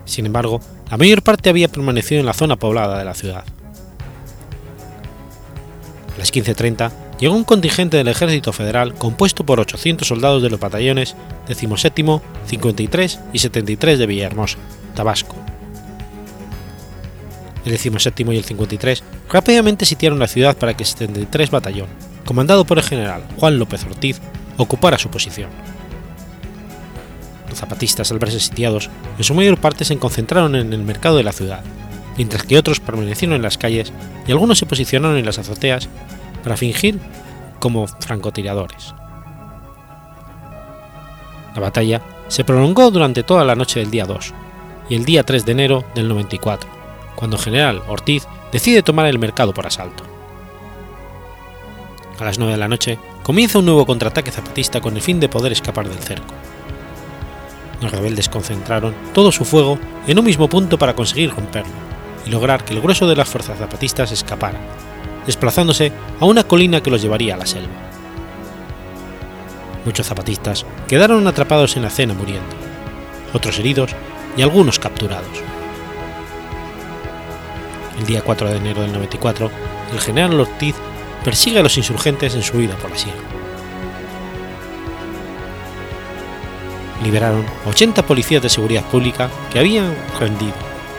[0.05, 3.43] Sin embargo, la mayor parte había permanecido en la zona poblada de la ciudad.
[6.15, 10.59] A las 15.30 llegó un contingente del Ejército Federal compuesto por 800 soldados de los
[10.59, 11.15] batallones
[11.47, 14.57] 17, 53 y 73 de Villahermosa,
[14.95, 15.35] Tabasco.
[17.67, 21.87] El 17 y el 53 rápidamente sitiaron la ciudad para que el 73 Batallón,
[22.25, 24.21] comandado por el general Juan López Ortiz,
[24.55, 25.49] ocupara su posición.
[27.49, 31.25] Los zapatistas, al verse sitiados, en su mayor parte se concentraron en el mercado de
[31.25, 31.61] la ciudad,
[32.15, 33.91] mientras que otros permanecieron en las calles
[34.25, 35.89] y algunos se posicionaron en las azoteas
[36.43, 37.01] para fingir
[37.59, 38.95] como francotiradores.
[41.53, 44.33] La batalla se prolongó durante toda la noche del día 2
[44.87, 46.76] y el día 3 de enero del 94,
[47.17, 50.03] cuando general Ortiz decide tomar el mercado por asalto.
[52.19, 55.27] A las 9 de la noche comienza un nuevo contraataque zapatista con el fin de
[55.27, 56.33] poder escapar del cerco.
[57.81, 61.73] Los rebeldes concentraron todo su fuego en un mismo punto para conseguir romperlo
[62.25, 64.59] y lograr que el grueso de las fuerzas zapatistas escapara,
[65.25, 67.73] desplazándose a una colina que los llevaría a la selva.
[69.85, 72.55] Muchos zapatistas quedaron atrapados en la cena muriendo,
[73.33, 73.95] otros heridos
[74.35, 75.56] y algunos capturados.
[77.97, 79.51] El día 4 de enero del 94,
[79.93, 80.75] el general Ortiz
[81.23, 83.19] persigue a los insurgentes en su huida por la sierra.
[87.03, 90.55] Liberaron 80 policías de seguridad pública que habían rendido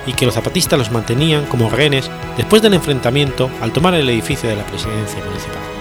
[0.07, 4.49] y que los zapatistas los mantenían como rehenes después del enfrentamiento al tomar el edificio
[4.49, 5.78] de la presidencia municipal.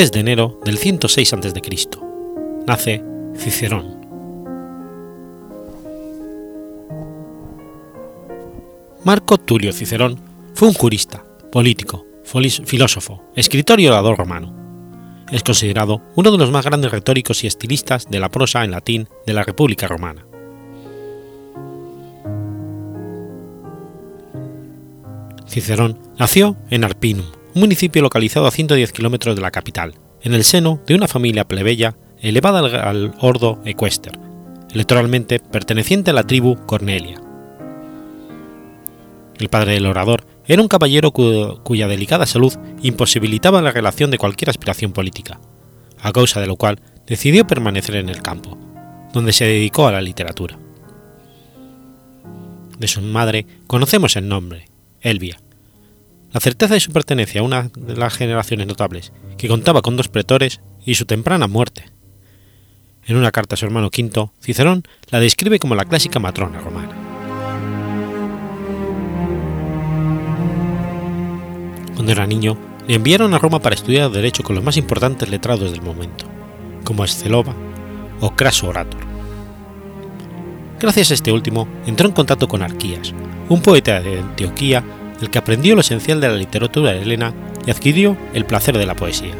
[0.00, 1.52] 3 de enero del 106 a.C.
[2.66, 3.04] Nace
[3.36, 4.00] Cicerón.
[9.04, 10.18] Marco Tulio Cicerón
[10.54, 11.22] fue un jurista,
[11.52, 12.06] político,
[12.64, 14.54] filósofo, escritor y orador romano.
[15.30, 19.06] Es considerado uno de los más grandes retóricos y estilistas de la prosa en latín
[19.26, 20.24] de la República Romana.
[25.46, 30.44] Cicerón nació en Arpinum, un municipio localizado a 110 kilómetros de la capital, en el
[30.44, 34.18] seno de una familia plebeya elevada al, ordo equester,
[34.72, 37.20] electoralmente perteneciente a la tribu Cornelia.
[39.38, 44.50] El padre del orador era un caballero cuya delicada salud imposibilitaba la relación de cualquier
[44.50, 45.40] aspiración política,
[46.00, 48.58] a causa de lo cual decidió permanecer en el campo,
[49.12, 50.58] donde se dedicó a la literatura.
[52.78, 54.66] De su madre conocemos el nombre,
[55.00, 55.40] Elvia.
[56.32, 60.08] La certeza de su pertenencia a una de las generaciones notables, que contaba con dos
[60.08, 61.84] pretores, y su temprana muerte.
[63.04, 66.94] En una carta a su hermano V, Cicerón la describe como la clásica matrona romana.
[71.94, 72.56] Cuando era niño,
[72.86, 76.26] le enviaron a Roma para estudiar Derecho con los más importantes letrados del momento,
[76.84, 77.54] como Escelova
[78.20, 79.00] o Craso Orator.
[80.78, 83.12] Gracias a este último, entró en contacto con Arquías,
[83.48, 84.82] un poeta de Antioquía
[85.20, 87.32] del que aprendió lo esencial de la literatura helena
[87.66, 89.34] y adquirió el placer de la poesía.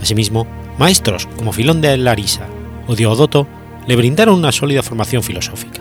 [0.00, 0.46] Asimismo,
[0.78, 2.46] maestros como Filón de Larisa
[2.86, 3.46] o Diodoto
[3.86, 5.80] le brindaron una sólida formación filosófica.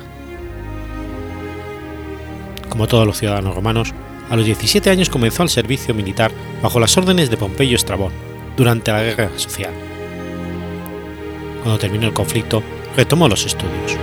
[2.70, 3.94] Como todos los ciudadanos romanos,
[4.30, 6.32] a los 17 años comenzó el servicio militar
[6.62, 8.12] bajo las órdenes de Pompeyo Estrabón
[8.58, 9.72] durante la Guerra Social.
[11.62, 12.62] Cuando terminó el conflicto,
[12.96, 13.98] retomó los estudios.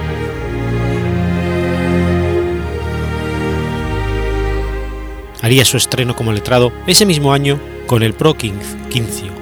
[5.42, 9.32] Haría su estreno como letrado ese mismo año con el Pro Quincio,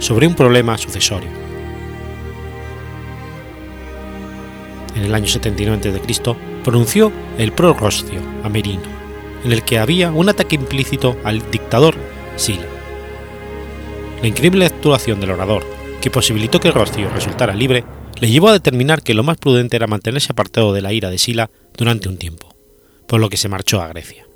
[0.00, 1.30] sobre un problema sucesorio.
[4.96, 6.36] En el año 79 a.C.
[6.64, 8.82] pronunció el Pro Rostio Amerino,
[9.44, 11.94] en el que había un ataque implícito al dictador
[12.36, 12.66] Sila.
[14.20, 15.64] La increíble actuación del orador,
[16.02, 17.84] que posibilitó que Rostio resultara libre,
[18.20, 21.18] le llevó a determinar que lo más prudente era mantenerse apartado de la ira de
[21.18, 22.54] Sila durante un tiempo,
[23.06, 24.26] por lo que se marchó a Grecia.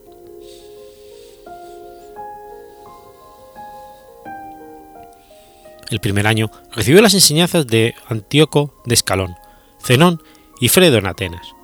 [5.95, 9.37] El primer año recibió las enseñanzas de Antíoco de Escalón,
[9.81, 10.21] Zenón
[10.61, 11.55] y Fredo en Atenas,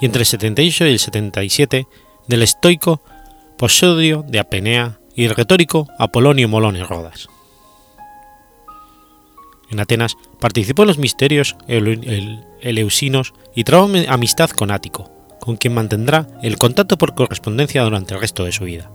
[0.00, 1.86] y entre el 78 y el 77
[2.26, 3.04] del estoico
[3.56, 7.28] Posodio de Apenea y el retórico Apolonio Molone Rodas.
[9.70, 15.08] En Atenas participó en los misterios eleusinos y trabó amistad con Ático,
[15.38, 18.90] con quien mantendrá el contacto por correspondencia durante el resto de su vida.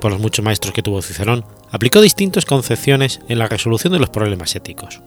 [0.00, 4.10] Por los muchos maestros que tuvo Cicerón, aplicó distintas concepciones en la resolución de los
[4.10, 5.00] problemas éticos.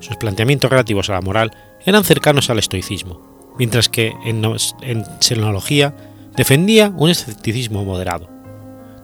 [0.00, 1.52] Sus planteamientos relativos a la moral
[1.84, 4.44] eran cercanos al estoicismo, mientras que en,
[4.82, 5.94] en xenología
[6.36, 8.28] defendía un escepticismo moderado.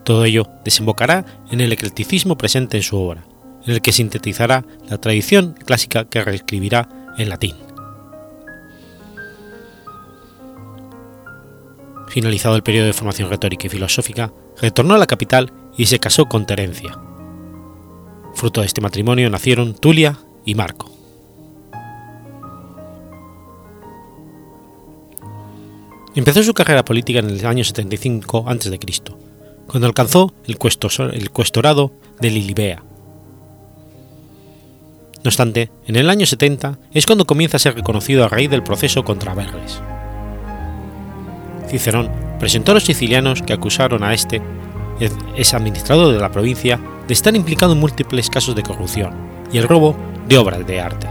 [0.04, 3.24] Todo ello desembocará en el eclecticismo presente en su obra,
[3.66, 7.54] en el que sintetizará la tradición clásica que reescribirá en latín.
[12.08, 16.26] Finalizado el periodo de formación retórica y filosófica, retornó a la capital y se casó
[16.26, 16.98] con Terencia.
[18.34, 20.90] Fruto de este matrimonio nacieron Tulia y Marco.
[26.14, 28.78] Empezó su carrera política en el año 75 a.C.,
[29.66, 32.84] cuando alcanzó el, cuestorado de Lilibea.
[35.24, 38.62] No obstante, en el año 70 es cuando comienza a ser reconocido a raíz del
[38.62, 39.80] proceso contra Verres.
[41.66, 44.42] Cicerón presentó a los sicilianos que acusaron a este,
[45.36, 49.12] es administrador de la provincia, de estar implicado en múltiples casos de corrupción
[49.52, 49.96] y el robo
[50.28, 51.08] de obras de arte.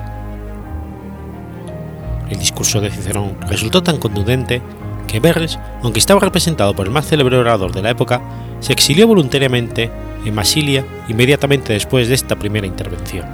[2.29, 4.61] El discurso de Cicerón resultó tan contundente
[5.07, 8.21] que Verres, aunque estaba representado por el más célebre orador de la época,
[8.59, 9.91] se exilió voluntariamente
[10.25, 13.27] en Masilia inmediatamente después de esta primera intervención.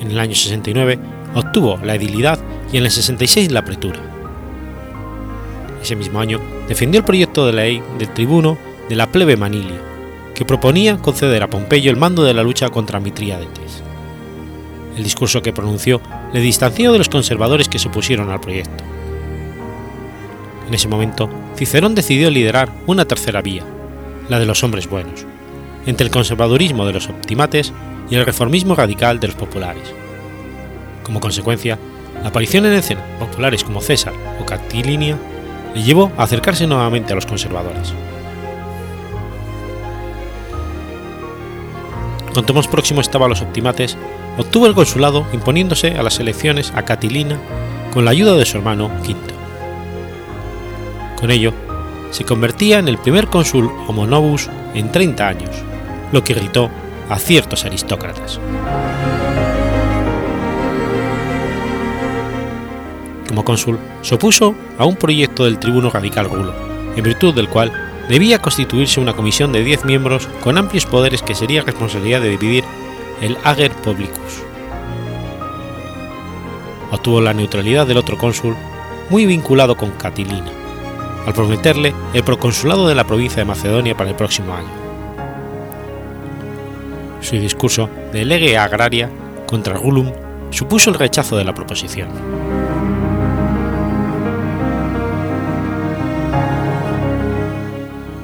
[0.00, 0.98] En el año 69
[1.34, 2.38] obtuvo la edilidad
[2.72, 4.00] y en el 66 la pretura.
[5.82, 8.56] Ese mismo año defendió el proyecto de ley del tribuno
[8.88, 9.80] de la plebe Manilia,
[10.34, 13.82] que proponía conceder a Pompeyo el mando de la lucha contra Mitríadates.
[14.96, 16.00] El discurso que pronunció
[16.32, 18.84] le distanció de los conservadores que se opusieron al proyecto.
[20.68, 23.64] En ese momento, Cicerón decidió liderar una tercera vía,
[24.28, 25.26] la de los hombres buenos,
[25.86, 27.72] entre el conservadurismo de los optimates
[28.08, 29.94] y el reformismo radical de los populares.
[31.02, 31.78] Como consecuencia,
[32.22, 35.16] la aparición en escena populares como César o Catilinia
[35.74, 37.92] le llevó a acercarse nuevamente a los conservadores.
[42.32, 43.96] Cuanto más próximo estaba a los optimates,
[44.38, 47.38] obtuvo el consulado imponiéndose a las elecciones a Catilina
[47.92, 49.34] con la ayuda de su hermano Quinto.
[51.20, 51.52] Con ello,
[52.10, 55.50] se convertía en el primer cónsul homo novus en 30 años,
[56.10, 56.70] lo que irritó
[57.08, 58.40] a ciertos aristócratas.
[63.32, 66.52] Como cónsul, se opuso a un proyecto del tribuno radical Gulo,
[66.94, 67.72] en virtud del cual
[68.06, 72.62] debía constituirse una comisión de 10 miembros con amplios poderes que sería responsabilidad de dividir
[73.22, 74.42] el Ager Publicus.
[76.90, 78.54] Obtuvo la neutralidad del otro cónsul,
[79.08, 80.52] muy vinculado con Catilina,
[81.26, 84.68] al prometerle el proconsulado de la provincia de Macedonia para el próximo año.
[87.22, 89.08] Su discurso de lege agraria
[89.46, 90.12] contra Gulum
[90.50, 92.51] supuso el rechazo de la proposición.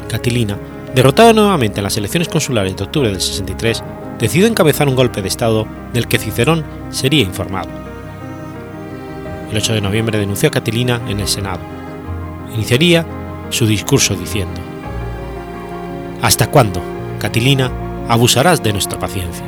[0.09, 0.59] Catilina,
[0.95, 3.85] derrotada nuevamente en las elecciones consulares de octubre del 63,
[4.19, 7.69] decidió encabezar un golpe de Estado del que Cicerón sería informado.
[9.51, 11.61] El 8 de noviembre denunció a Catilina en el Senado.
[12.55, 13.07] Iniciaría
[13.51, 14.61] su discurso diciendo:
[16.23, 16.83] ¿Hasta cuándo,
[17.19, 17.71] Catilina,
[18.09, 19.47] abusarás de nuestra paciencia?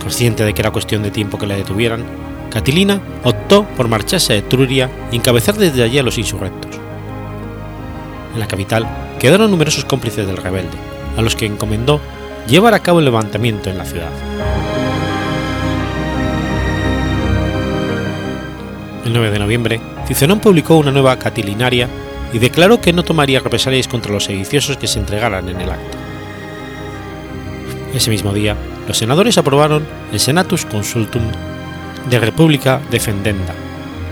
[0.00, 2.04] Consciente de que era cuestión de tiempo que la detuvieran,
[2.50, 6.81] Catilina optó por marcharse a Etruria y encabezar desde allí a los insurrectos.
[8.34, 8.86] En la capital
[9.18, 10.76] quedaron numerosos cómplices del rebelde,
[11.16, 12.00] a los que encomendó
[12.46, 14.10] llevar a cabo el levantamiento en la ciudad.
[19.04, 21.88] El 9 de noviembre, Cicerón publicó una nueva catilinaria
[22.32, 25.98] y declaró que no tomaría represalias contra los sediciosos que se entregaran en el acto.
[27.92, 28.56] Ese mismo día,
[28.88, 31.22] los senadores aprobaron el Senatus Consultum
[32.08, 33.54] de República Defendenda,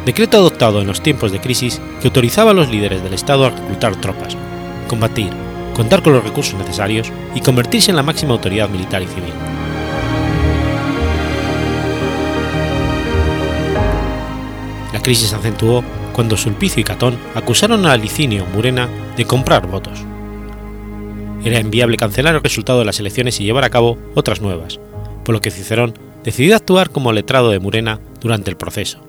[0.05, 3.51] decreto adoptado en los tiempos de crisis que autorizaba a los líderes del Estado a
[3.51, 4.36] reclutar tropas,
[4.88, 5.30] combatir,
[5.74, 9.32] contar con los recursos necesarios y convertirse en la máxima autoridad militar y civil.
[14.92, 20.01] La crisis se acentuó cuando Sulpicio y Catón acusaron a Licinio Murena de comprar votos.
[21.44, 24.78] Era enviable cancelar el resultado de las elecciones y llevar a cabo otras nuevas,
[25.24, 29.01] por lo que Cicerón decidió actuar como letrado de Murena durante el proceso,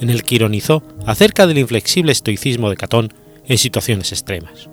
[0.00, 3.12] en el que ironizó acerca del inflexible estoicismo de Catón
[3.46, 4.68] en situaciones extremas.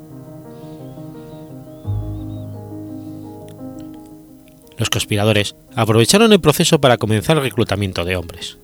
[4.78, 8.58] Los conspiradores aprovecharon el proceso para comenzar el reclutamiento de hombres.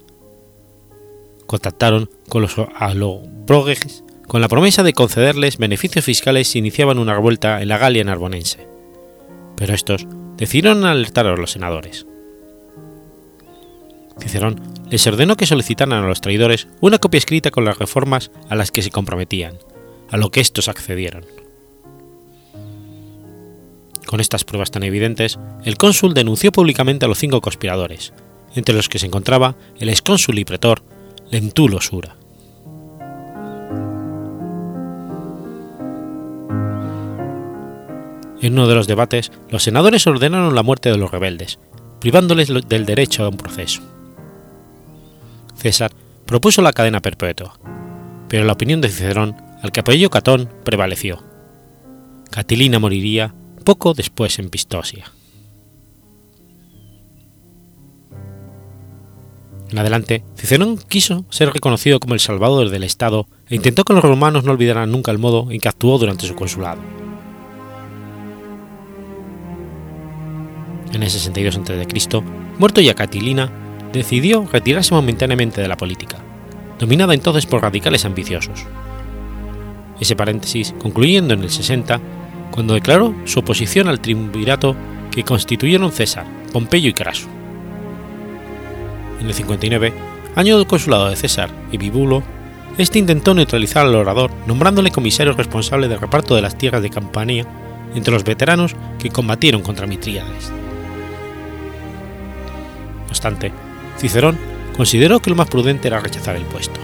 [1.45, 7.61] Contactaron con los alobroges con la promesa de concederles beneficios fiscales si iniciaban una revuelta
[7.61, 8.65] en la Galia narbonense,
[9.57, 10.07] pero estos
[10.37, 12.05] decidieron alertar a los senadores.
[14.21, 18.55] Cicerón les ordenó que solicitaran a los traidores una copia escrita con las reformas a
[18.55, 19.57] las que se comprometían,
[20.09, 21.25] a lo que estos accedieron.
[24.05, 28.13] Con estas pruebas tan evidentes, el cónsul denunció públicamente a los cinco conspiradores,
[28.55, 30.83] entre los que se encontraba el excónsul y pretor
[31.29, 32.17] Lentulo Sura.
[38.41, 41.59] En uno de los debates, los senadores ordenaron la muerte de los rebeldes,
[41.99, 43.81] privándoles del derecho a un proceso.
[45.61, 45.91] César
[46.25, 47.59] propuso la cadena perpetua,
[48.27, 51.21] pero la opinión de Cicerón, al que apoyó Catón, prevaleció.
[52.31, 55.11] Catilina moriría poco después en Pistosia.
[59.69, 64.03] En adelante, Cicerón quiso ser reconocido como el salvador del Estado e intentó que los
[64.03, 66.81] romanos no olvidaran nunca el modo en que actuó durante su consulado.
[70.91, 72.23] En el 62 a.C.,
[72.57, 76.17] muerto ya Catilina, decidió retirarse momentáneamente de la política,
[76.79, 78.65] dominada entonces por radicales ambiciosos.
[79.99, 81.99] Ese paréntesis concluyendo en el 60
[82.51, 84.75] cuando declaró su oposición al triunvirato
[85.11, 87.27] que constituyeron César, Pompeyo y Craso.
[89.19, 89.93] En el 59,
[90.35, 92.23] año del consulado de César y Bibulo,
[92.77, 97.45] este intentó neutralizar al orador nombrándole comisario responsable del reparto de las tierras de Campania
[97.93, 100.51] entre los veteranos que combatieron contra Mitríades.
[103.01, 103.51] No obstante,
[103.97, 104.37] Cicerón
[104.75, 106.79] consideró que lo más prudente era rechazar el puesto.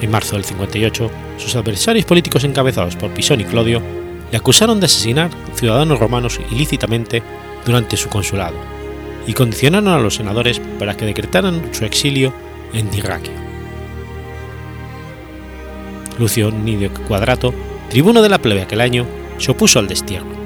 [0.00, 3.80] En marzo del 58, sus adversarios políticos encabezados por Pisón y Clodio
[4.30, 7.22] le acusaron de asesinar ciudadanos romanos ilícitamente
[7.64, 8.56] durante su consulado
[9.26, 12.34] y condicionaron a los senadores para que decretaran su exilio
[12.74, 13.32] en Dirraquio.
[16.18, 17.54] Lucio Nidio Cuadrato,
[17.88, 19.06] tribuno de la plebe aquel año,
[19.38, 20.43] se opuso al destierro.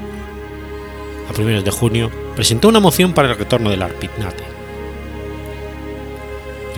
[1.29, 4.59] A primeros de junio presentó una moción para el retorno del Arpinate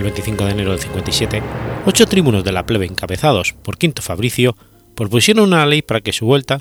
[0.02, 1.43] el 25 de enero del 57,
[1.86, 4.58] ocho tribunos de la plebe encabezados por Quinto Fabricio
[4.95, 6.60] propusieron una ley para que su vuelta,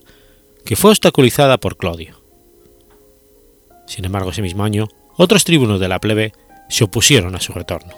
[0.65, 2.21] que fue obstaculizada por Clodio.
[3.87, 6.33] Sin embargo, ese mismo año, otros tribunos de la plebe
[6.69, 7.95] se opusieron a su retorno.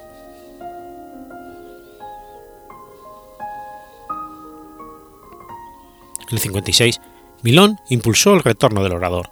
[6.20, 7.00] En el 56,
[7.42, 9.30] Milón impulsó el retorno del orador,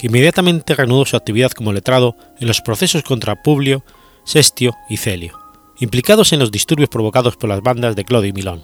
[0.00, 3.84] que inmediatamente reanudó su actividad como letrado en los procesos contra Publio,
[4.24, 5.38] Sestio y Celio,
[5.78, 8.62] implicados en los disturbios provocados por las bandas de Clodio y Milón.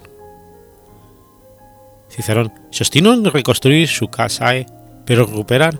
[2.09, 4.65] Cicerón se obstinó en reconstruir su casae,
[5.05, 5.79] pero recuperar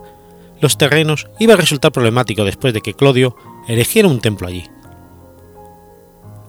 [0.61, 3.35] los terrenos iba a resultar problemático después de que Clodio
[3.67, 4.65] erigiera un templo allí,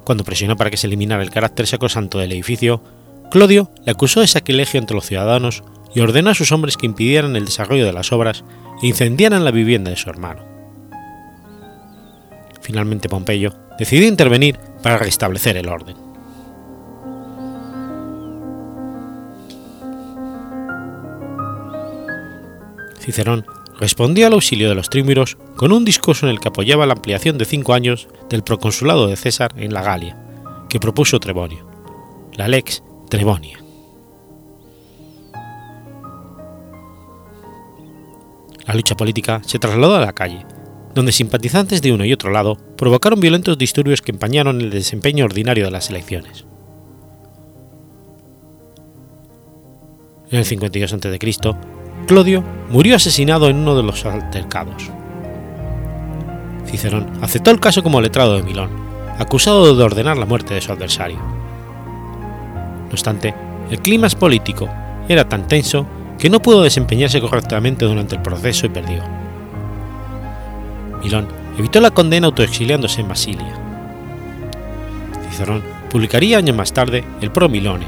[0.04, 2.84] Cuando presionó para que se eliminara el carácter sacrosanto del edificio,
[3.32, 5.64] Clodio le acusó de sacrilegio entre los ciudadanos
[5.94, 8.44] y ordenó a sus hombres que impidieran el desarrollo de las obras
[8.82, 10.44] e incendiaran la vivienda de su hermano.
[12.62, 15.96] Finalmente Pompeyo decidió intervenir para restablecer el orden.
[23.00, 23.46] Cicerón
[23.80, 27.38] respondió al auxilio de los trímeros con un discurso en el que apoyaba la ampliación
[27.38, 30.18] de cinco años del proconsulado de César en la Galia,
[30.68, 31.66] que propuso Trebonio,
[32.34, 33.67] la lex Trebonia.
[38.68, 40.46] La lucha política se trasladó a la calle,
[40.94, 45.66] donde simpatizantes de uno y otro lado provocaron violentos disturbios que empañaron el desempeño ordinario
[45.66, 46.46] de las elecciones.
[50.30, 51.20] En el 52 a.C.,
[52.08, 54.92] Clodio murió asesinado en uno de los altercados.
[56.66, 58.70] Cicerón aceptó el caso como letrado de Milón,
[59.18, 61.18] acusado de ordenar la muerte de su adversario.
[61.18, 63.34] No obstante,
[63.72, 64.70] el clima político
[65.08, 65.88] era tan tenso
[66.18, 69.04] que no pudo desempeñarse correctamente durante el proceso y perdió.
[71.04, 73.54] Milón evitó la condena autoexiliándose en Basilia.
[75.30, 77.86] Cicerón publicaría años más tarde el Pro Milone,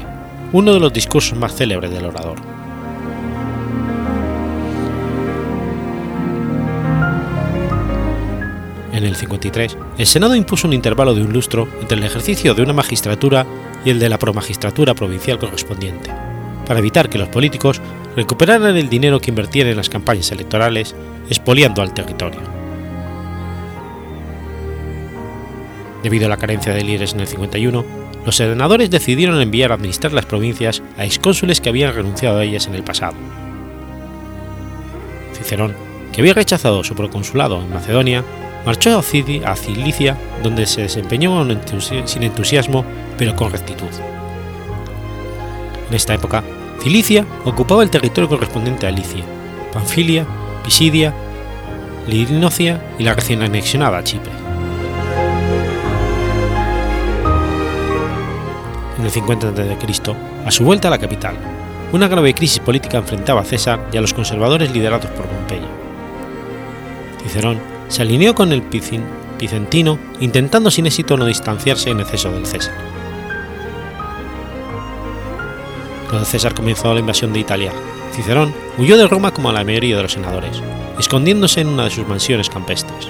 [0.52, 2.38] uno de los discursos más célebres del orador.
[8.92, 12.62] En el 53, el Senado impuso un intervalo de un lustro entre el ejercicio de
[12.62, 13.46] una magistratura
[13.84, 16.10] y el de la promagistratura provincial correspondiente,
[16.66, 17.80] para evitar que los políticos
[18.20, 20.94] recuperaran el dinero que invertían en las campañas electorales,
[21.30, 22.42] expoliando al territorio.
[26.02, 27.82] Debido a la carencia de líderes en el 51,
[28.26, 32.66] los senadores decidieron enviar a administrar las provincias a excónsules que habían renunciado a ellas
[32.66, 33.14] en el pasado.
[35.32, 35.74] Cicerón,
[36.12, 38.22] que había rechazado su proconsulado en Macedonia,
[38.66, 41.42] marchó a Cilicia, donde se desempeñó
[42.04, 42.84] sin entusiasmo,
[43.16, 43.88] pero con rectitud.
[45.88, 46.44] En esta época,
[46.82, 49.22] Cilicia ocupaba el territorio correspondiente a Licia,
[49.72, 50.26] Panfilia,
[50.64, 51.12] Pisidia,
[52.06, 54.32] Linocia y la recién anexionada Chipre.
[58.98, 60.14] En el 50 a.C.,
[60.46, 61.36] a su vuelta a la capital,
[61.92, 65.68] una grave crisis política enfrentaba a César y a los conservadores liderados por Pompeyo.
[67.22, 67.58] Cicerón
[67.88, 72.89] se alineó con el Picentino intentando sin éxito no distanciarse en exceso del César.
[76.10, 77.72] Cuando César comenzó la invasión de Italia,
[78.12, 80.60] Cicerón huyó de Roma como la mayoría de los senadores,
[80.98, 83.08] escondiéndose en una de sus mansiones campestres.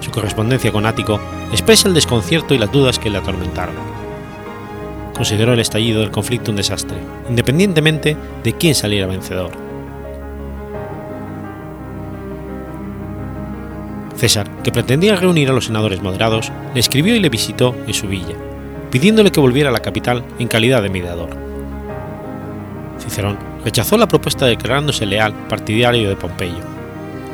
[0.00, 1.18] Su correspondencia con Ático
[1.52, 3.74] expresa el desconcierto y las dudas que le atormentaron.
[5.14, 6.98] Consideró el estallido del conflicto un desastre,
[7.30, 9.52] independientemente de quién saliera vencedor.
[14.16, 18.06] César, que pretendía reunir a los senadores moderados, le escribió y le visitó en su
[18.06, 18.36] villa,
[18.92, 21.30] pidiéndole que volviera a la capital en calidad de mediador.
[23.00, 26.60] Cicerón rechazó la propuesta declarándose leal partidario de Pompeyo,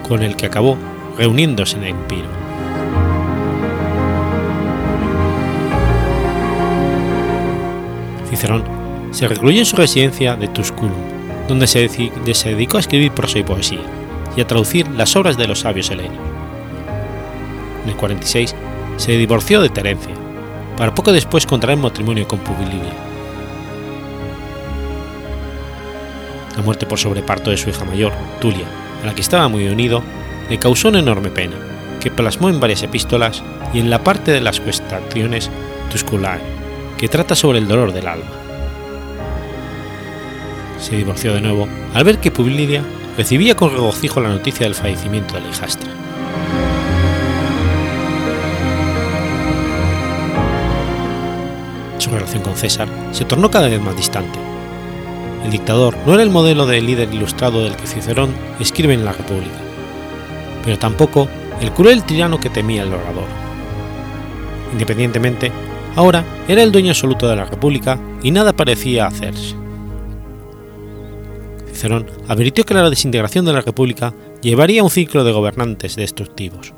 [0.08, 0.78] con el que acabó
[1.18, 2.28] reuniéndose en Empiro.
[8.30, 8.62] Cicerón
[9.10, 10.92] se recluyó en su residencia de Tusculum,
[11.48, 13.82] donde se, dedicó a escribir prosa y poesía,
[14.36, 16.28] y a traducir las obras de los sabios helenios
[17.88, 18.54] en el 46,
[18.96, 20.14] se divorció de Terencia,
[20.78, 22.94] para poco después contraer matrimonio con Publilia.
[26.56, 28.66] La muerte por sobreparto de su hija mayor, Tulia,
[29.02, 30.02] a la que estaba muy unido,
[30.48, 31.56] le causó una enorme pena,
[32.00, 33.42] que plasmó en varias epístolas
[33.74, 35.50] y en la parte de las cuestaciones
[35.90, 36.40] Tusculae,
[36.96, 38.30] que trata sobre el dolor del alma.
[40.80, 42.84] Se divorció de nuevo al ver que Publilia
[43.16, 45.90] recibía con regocijo la noticia del fallecimiento de la hijastra.
[52.08, 54.38] Su relación con César se tornó cada vez más distante.
[55.44, 59.12] El dictador no era el modelo de líder ilustrado del que Cicerón escribe en la
[59.12, 59.56] República,
[60.64, 61.28] pero tampoco
[61.60, 63.26] el cruel tirano que temía el orador.
[64.72, 65.52] Independientemente,
[65.96, 69.54] ahora era el dueño absoluto de la República y nada parecía hacerse.
[71.66, 76.72] Cicerón advirtió que la desintegración de la República llevaría a un ciclo de gobernantes destructivos.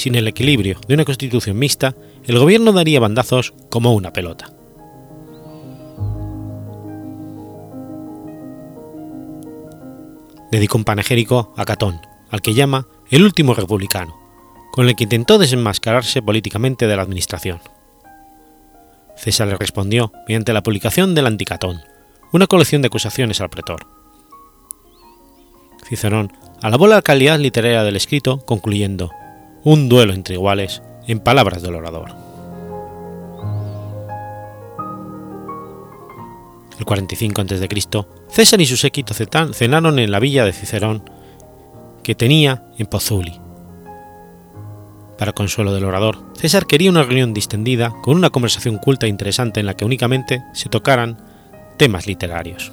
[0.00, 1.94] Sin el equilibrio de una constitución mixta,
[2.24, 4.50] el gobierno daría bandazos como una pelota.
[10.50, 14.18] Dedicó un panegírico a Catón, al que llama el último republicano,
[14.72, 17.60] con el que intentó desenmascararse políticamente de la administración.
[19.18, 21.82] César le respondió mediante la publicación del Anticatón,
[22.32, 23.86] una colección de acusaciones al pretor.
[25.86, 26.32] Cicerón
[26.62, 29.10] alabó la calidad literaria del escrito, concluyendo:
[29.62, 32.14] Un duelo entre iguales en palabras del orador.
[36.78, 37.68] El 45 a.C.,
[38.28, 39.12] César y su séquito
[39.52, 41.02] cenaron en la villa de Cicerón
[42.02, 43.38] que tenía en Pozuli.
[45.18, 49.60] Para consuelo del orador, César quería una reunión distendida con una conversación culta e interesante
[49.60, 51.18] en la que únicamente se tocaran
[51.76, 52.72] temas literarios.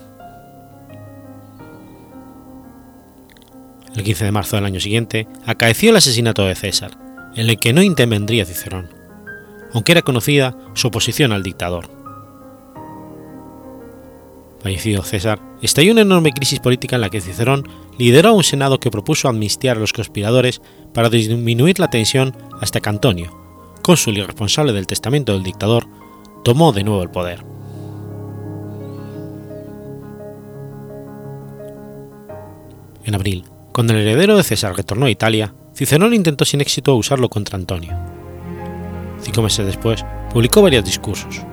[3.98, 6.91] El 15 de marzo del año siguiente acaeció el asesinato de César,
[7.36, 8.89] en el que no intervendría Cicerón,
[9.74, 11.89] aunque era conocida su oposición al dictador.
[14.62, 17.68] Fallecido César, estalló una enorme crisis política en la que Cicerón
[17.98, 20.62] lideró a un senado que propuso amnistiar a los conspiradores
[20.93, 23.36] para disminuir la tensión hasta que Antonio,
[23.82, 25.88] cónsul y responsable del testamento del dictador,
[26.43, 27.43] tomó de nuevo el poder.
[33.04, 33.45] En abril,
[33.78, 37.95] cuando el heredero de César retornó a Italia, Cicerón intentó sin éxito usarlo contra Antonio.
[39.21, 40.03] Cinco meses después,
[40.34, 41.43] publicó varios discursos,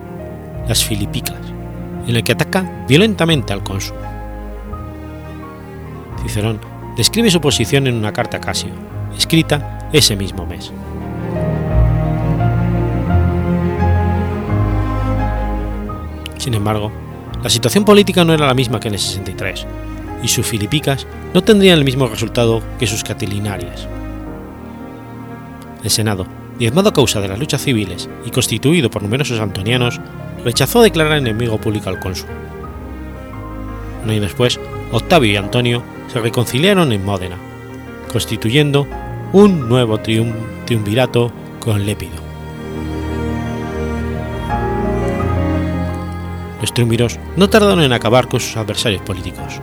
[0.67, 1.37] las Filipicas,
[2.07, 3.99] en el que ataca violentamente al cónsul.
[6.23, 6.63] Cicerón
[6.97, 8.73] describe su posición en una carta a Casio,
[9.15, 10.73] escrita ese mismo mes.
[16.39, 16.91] Sin embargo,
[17.43, 19.67] la situación política no era la misma que en el 63,
[20.25, 23.87] y sus filipicas no tendrían el mismo resultado que sus catilinarias.
[25.85, 26.27] El Senado,
[26.59, 30.01] diezmado a causa de las luchas civiles y constituido por numerosos antonianos,
[30.43, 32.31] rechazó declarar enemigo público al cónsul.
[34.03, 34.59] Un año después,
[34.93, 37.37] Octavio y Antonio se reconciliaron en Módena,
[38.11, 38.87] constituyendo
[39.35, 42.25] un nuevo triunvirato con Lépido.
[46.63, 49.61] Los triunviros no tardaron en acabar con sus adversarios políticos.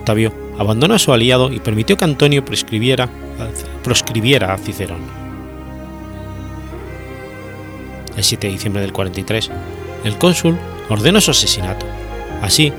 [0.00, 3.08] Octavio abandonó a su aliado y permitió que Antonio proscribiera
[4.52, 5.00] a Cicerón.
[8.16, 9.50] El 7 de diciembre del 43,
[10.04, 11.86] el cónsul ordenó su asesinato,
[12.42, 12.72] así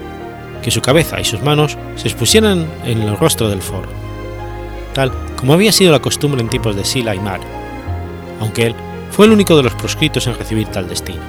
[0.61, 3.87] que su cabeza y sus manos se expusieran en el rostro del foro,
[4.93, 7.39] tal como había sido la costumbre en tiempos de Sila y Mar,
[8.39, 8.75] aunque él
[9.09, 11.21] fue el único de los proscritos en recibir tal destino.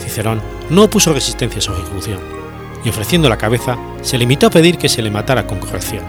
[0.00, 2.33] Cicerón no opuso resistencia a su ejecución,
[2.84, 6.04] y ofreciendo la cabeza, se limitó a pedir que se le matara con corrección.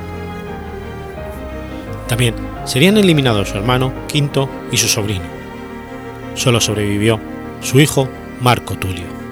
[2.07, 5.25] También serían eliminados su hermano Quinto y su sobrino.
[6.35, 7.19] Solo sobrevivió
[7.61, 8.09] su hijo
[8.41, 9.24] Marco Tulio.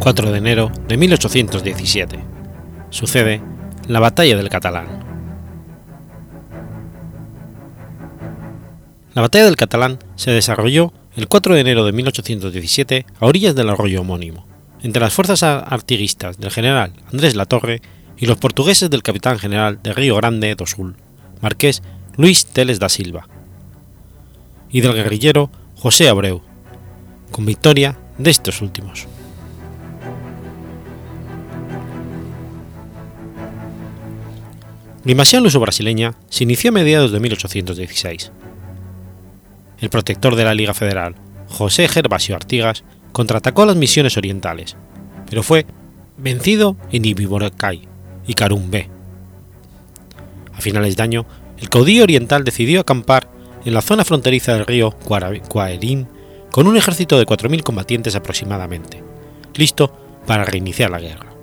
[0.00, 2.24] 4 de enero de 1817.
[2.88, 3.42] Sucede
[3.86, 4.88] la Batalla del Catalán.
[9.12, 13.68] La Batalla del Catalán se desarrolló el 4 de enero de 1817 a orillas del
[13.68, 14.46] arroyo homónimo,
[14.82, 17.82] entre las fuerzas artiguistas del general Andrés Latorre
[18.16, 20.96] y los portugueses del capitán general de Río Grande do Sul,
[21.42, 21.82] marqués
[22.16, 23.28] Luis Teles da Silva,
[24.70, 26.40] y del guerrillero José Abreu,
[27.30, 29.06] con victoria de estos últimos.
[35.10, 38.30] La invasión luso-brasileña se inició a mediados de 1816.
[39.80, 41.16] El protector de la Liga Federal,
[41.48, 44.76] José Gervasio Artigas, contraatacó a las misiones orientales,
[45.28, 45.66] pero fue
[46.16, 47.88] vencido en Ibiboracay
[48.24, 48.88] y Carumbé.
[50.54, 51.26] A finales de año,
[51.58, 53.28] el caudillo oriental decidió acampar
[53.64, 56.06] en la zona fronteriza del río Cuaerín
[56.52, 59.02] con un ejército de 4.000 combatientes aproximadamente,
[59.56, 59.92] listo
[60.24, 61.39] para reiniciar la guerra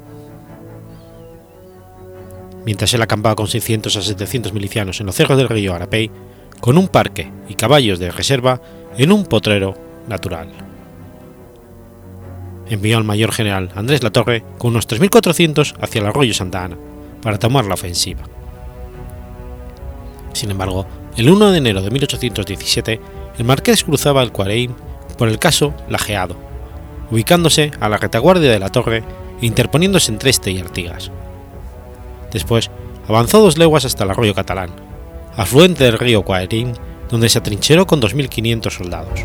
[2.68, 6.12] mientras él acampaba con 600 a 700 milicianos en los cerros del río Arapey,
[6.60, 8.62] con un parque y caballos de reserva
[8.98, 9.74] en un potrero
[10.10, 10.50] natural.
[12.70, 16.78] Envió al mayor general Andrés Latorre con unos 3.400 hacia el arroyo Santa Ana
[17.22, 18.24] para tomar la ofensiva.
[20.34, 23.00] Sin embargo, el 1 de enero de 1817,
[23.38, 24.74] el marqués cruzaba el Cuareim
[25.18, 26.36] por el caso Lajeado,
[27.12, 29.06] ubicándose a la retaguardia de la torre
[29.42, 31.12] e interponiéndose entre este y Artigas.
[32.32, 32.70] Después
[33.08, 34.72] avanzó dos leguas hasta el arroyo catalán,
[35.36, 36.74] afluente del río Cuaerín,
[37.10, 39.22] donde se atrincheró con 2.500 soldados.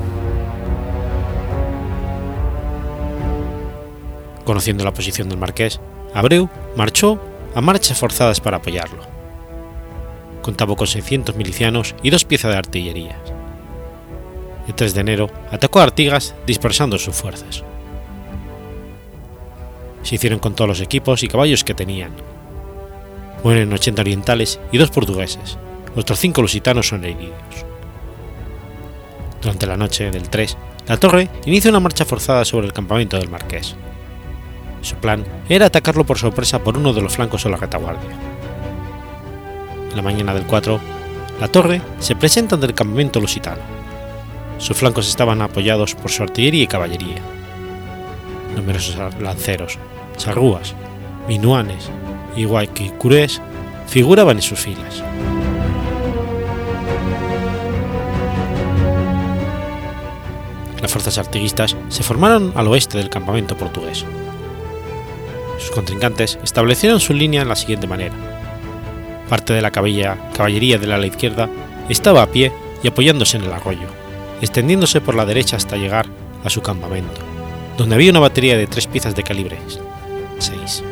[4.44, 5.80] Conociendo la posición del marqués,
[6.14, 7.18] Abreu marchó
[7.54, 9.02] a marchas forzadas para apoyarlo.
[10.42, 13.16] Contaba con 600 milicianos y dos piezas de artillería.
[14.66, 17.64] El 3 de enero atacó a Artigas dispersando sus fuerzas.
[20.02, 22.12] Se hicieron con todos los equipos y caballos que tenían,
[23.42, 25.58] mueren 80 orientales y dos portugueses,
[25.96, 27.32] otros cinco lusitanos son heridos.
[29.40, 33.28] Durante la noche del 3, la torre inicia una marcha forzada sobre el campamento del
[33.28, 33.74] marqués.
[34.80, 38.10] Su plan era atacarlo por sorpresa por uno de los flancos o la retaguardia.
[39.90, 40.80] En la mañana del 4,
[41.40, 43.62] la torre se presenta ante el campamento lusitano.
[44.58, 47.20] Sus flancos estaban apoyados por su artillería y caballería.
[48.56, 49.78] Numerosos lanceros,
[50.16, 50.74] charrúas,
[51.26, 51.90] minuanes,
[52.36, 53.40] igual que Curés,
[53.86, 55.02] figuraban en sus filas.
[60.80, 64.04] Las fuerzas artiguistas se formaron al oeste del campamento portugués.
[65.58, 68.14] Sus contrincantes establecieron su línea en la siguiente manera.
[69.28, 71.48] Parte de la caballería del ala izquierda
[71.88, 72.52] estaba a pie
[72.82, 73.86] y apoyándose en el arroyo,
[74.40, 76.06] extendiéndose por la derecha hasta llegar
[76.44, 77.20] a su campamento,
[77.78, 79.58] donde había una batería de tres piezas de calibre
[80.38, 80.91] 6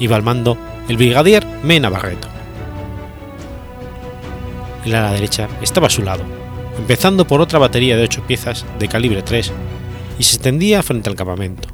[0.00, 0.56] iba al mando
[0.88, 2.28] el brigadier Mena Barreto.
[4.84, 6.22] El ala derecha estaba a su lado,
[6.78, 9.52] empezando por otra batería de ocho piezas de calibre 3
[10.18, 11.68] y se extendía frente al campamento,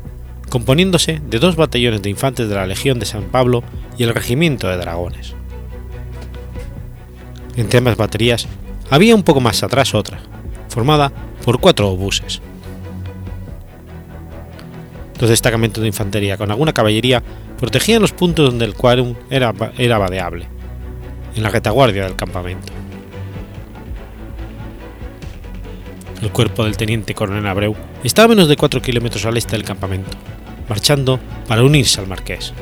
[0.49, 3.62] componiéndose de dos batallones de infantes de la Legión de San Pablo
[3.99, 5.35] y el Regimiento de Dragones.
[7.57, 8.49] Entre ambas baterías
[8.91, 10.20] había un poco más atrás otra,
[10.68, 11.12] formada
[11.45, 12.41] por cuatro obuses.
[15.18, 17.23] Dos destacamentos de infantería con alguna caballería
[17.63, 20.49] protegían los puntos donde el quórum era, era vadeable,
[21.37, 22.73] en la retaguardia del campamento.
[26.21, 29.65] El cuerpo del teniente coronel Abreu estaba a menos de 4 kilómetros al este del
[29.65, 30.11] campamento,
[30.69, 32.53] marchando para unirse al marqués.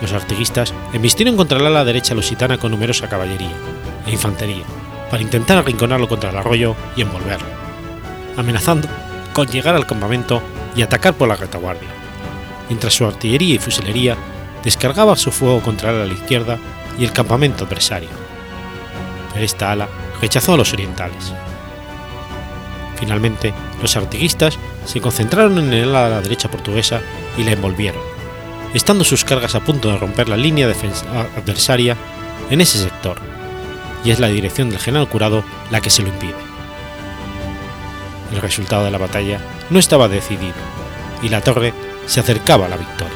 [0.00, 3.50] Los artiguistas embistieron contra el ala derecha lusitana con numerosa caballería
[4.06, 4.62] e infantería
[5.10, 7.48] para intentar arrinconarlo contra el arroyo y envolverlo,
[8.36, 8.88] amenazando
[9.32, 10.42] con llegar al campamento
[10.74, 11.88] y atacar por la retaguardia,
[12.68, 14.16] mientras su artillería y fusilería
[14.64, 16.58] descargaba su fuego contra el ala izquierda
[16.98, 18.08] y el campamento adversario.
[19.32, 19.88] Pero esta ala
[20.20, 21.32] rechazó a los orientales.
[22.96, 27.00] Finalmente, los artiguistas se concentraron en el ala de la derecha portuguesa
[27.38, 28.02] y la envolvieron,
[28.74, 30.68] estando sus cargas a punto de romper la línea
[31.36, 31.96] adversaria
[32.50, 33.18] en ese sector,
[34.04, 36.49] y es la dirección del general Curado la que se lo impide
[38.32, 40.54] el resultado de la batalla no estaba decidido
[41.22, 41.72] y la torre
[42.06, 43.14] se acercaba a la victoria.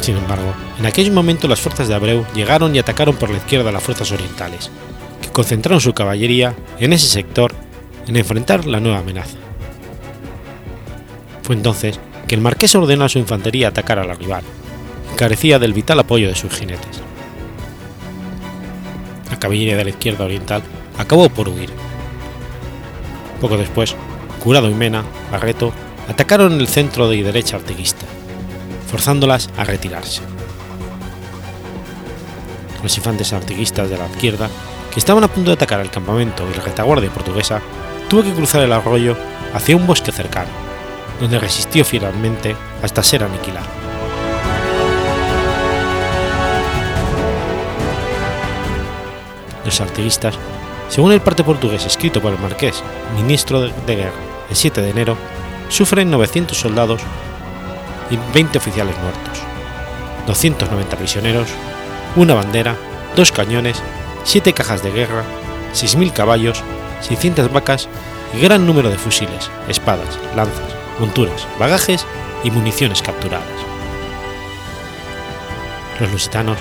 [0.00, 3.72] Sin embargo, en aquel momento las fuerzas de Abreu llegaron y atacaron por la izquierda
[3.72, 4.70] las fuerzas orientales,
[5.20, 7.54] que concentraron su caballería en ese sector
[8.06, 9.36] en enfrentar la nueva amenaza.
[11.42, 14.44] Fue entonces que el marqués ordenó a su infantería atacar a la rival,
[15.16, 17.07] carecía del vital apoyo de sus jinetes.
[19.30, 20.62] La caballería de la izquierda oriental
[20.96, 21.70] acabó por huir.
[23.40, 23.94] Poco después,
[24.42, 25.72] Curado y Mena, Barreto,
[26.08, 28.06] atacaron el centro y derecha artiguista,
[28.90, 30.22] forzándolas a retirarse.
[32.82, 34.48] Los infantes artiguistas de la izquierda,
[34.92, 37.60] que estaban a punto de atacar el campamento y la retaguardia portuguesa,
[38.08, 39.16] tuvo que cruzar el arroyo
[39.52, 40.50] hacia un bosque cercano,
[41.20, 43.77] donde resistió fielmente hasta ser aniquilado.
[50.88, 52.82] Según el parte portugués escrito por el marqués,
[53.14, 55.16] ministro de guerra, el 7 de enero,
[55.68, 57.02] sufren 900 soldados
[58.10, 59.38] y 20 oficiales muertos,
[60.26, 61.48] 290 prisioneros,
[62.16, 62.76] una bandera,
[63.16, 63.82] dos cañones,
[64.24, 65.24] 7 cajas de guerra,
[65.74, 66.62] 6.000 caballos,
[67.02, 67.88] 600 vacas
[68.34, 72.06] y gran número de fusiles, espadas, lanzas, monturas, bagajes
[72.44, 73.46] y municiones capturadas.
[76.00, 76.56] Los lusitanos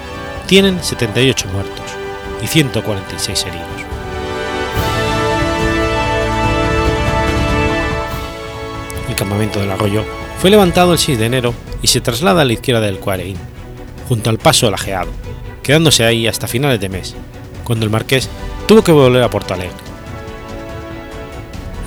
[0.48, 1.97] tienen 78 muertos
[2.42, 3.68] y 146 heridos.
[9.10, 10.04] El campamento del arroyo
[10.40, 13.38] fue levantado el 6 de enero y se traslada a la izquierda del Cuareín,
[14.08, 15.12] junto al paso lajeado,
[15.64, 17.16] quedándose ahí hasta finales de mes,
[17.64, 18.30] cuando el marqués
[18.68, 19.76] tuvo que volver a Porto Alegre.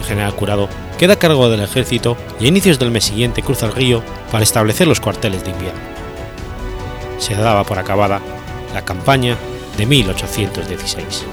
[0.01, 3.66] El general Curado queda a cargo del ejército y a inicios del mes siguiente cruza
[3.66, 5.80] el río para establecer los cuarteles de invierno.
[7.18, 8.20] Se daba por acabada
[8.74, 9.36] la campaña
[9.81, 11.24] de 1816.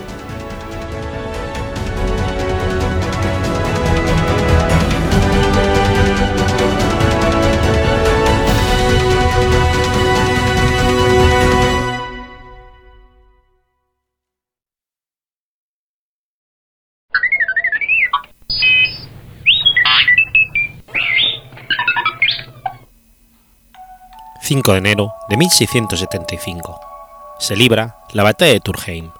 [24.41, 26.96] 5 de enero de 1675.
[27.39, 29.11] Se libra la batalla de Turheim.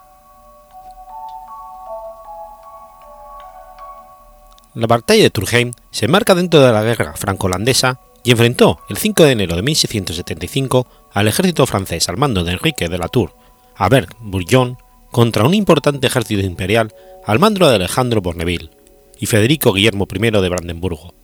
[4.74, 9.24] La batalla de Turheim se enmarca dentro de la guerra franco-holandesa y enfrentó el 5
[9.24, 13.34] de enero de 1675 al ejército francés al mando de Enrique de la Tour,
[13.76, 14.78] Albert Bourguignon,
[15.10, 16.92] contra un importante ejército imperial
[17.24, 18.70] al mando de Alejandro Borneville
[19.18, 21.14] y Federico Guillermo I de Brandenburgo,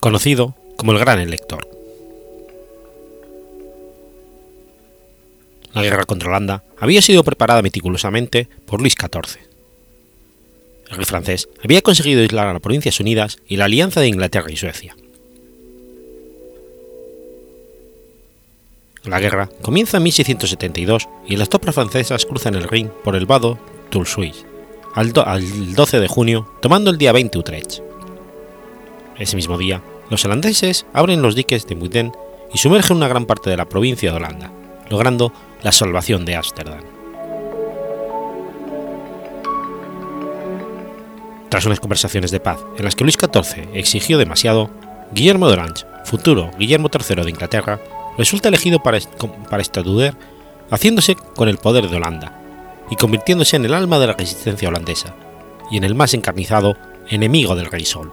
[0.00, 1.79] conocido como el Gran Elector.
[5.72, 9.40] La guerra contra Holanda había sido preparada meticulosamente por Luis XIV.
[10.90, 14.50] El rey francés había conseguido aislar a las Provincias Unidas y la alianza de Inglaterra
[14.50, 14.96] y Suecia.
[19.04, 23.58] La guerra comienza en 1672 y las tropas francesas cruzan el Rin por el vado
[23.90, 24.44] Toulsuis
[24.94, 27.80] al, al 12 de junio, tomando el día 20 Utrecht.
[29.18, 32.12] Ese mismo día, los holandeses abren los diques de Muiden
[32.52, 34.50] y sumergen una gran parte de la provincia de Holanda,
[34.88, 35.32] logrando
[35.62, 36.80] la salvación de Ámsterdam.
[41.48, 44.70] Tras unas conversaciones de paz en las que Luis XIV exigió demasiado,
[45.12, 47.80] Guillermo de Orange, futuro Guillermo III de Inglaterra,
[48.16, 48.98] resulta elegido para,
[49.50, 49.62] para
[50.70, 52.40] haciéndose con el poder de Holanda
[52.90, 55.14] y convirtiéndose en el alma de la resistencia holandesa
[55.70, 56.76] y en el más encarnizado
[57.08, 58.12] enemigo del Rey Sol.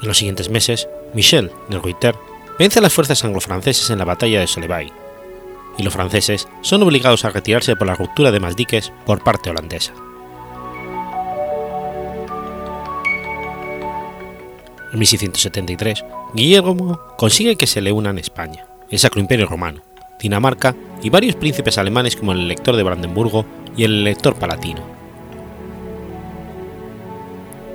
[0.00, 2.14] En los siguientes meses, Michel de Ruyter
[2.58, 4.92] vence a las fuerzas anglo-franceses en la batalla de Solebay,
[5.76, 9.50] y los franceses son obligados a retirarse por la ruptura de más diques por parte
[9.50, 9.92] holandesa.
[14.92, 19.82] En 1673, Guillermo consigue que se le unan España, el Sacro Imperio Romano,
[20.18, 23.44] Dinamarca y varios príncipes alemanes como el elector de Brandenburgo
[23.76, 24.82] y el elector palatino.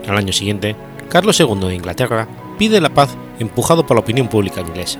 [0.07, 0.76] Al año siguiente,
[1.10, 2.28] Carlos II de Inglaterra
[2.58, 4.99] pide la paz empujado por la opinión pública inglesa.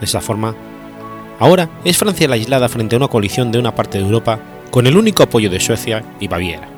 [0.00, 0.54] De esa forma,
[1.38, 4.38] ahora es Francia la aislada frente a una coalición de una parte de Europa
[4.70, 6.68] con el único apoyo de Suecia y Baviera.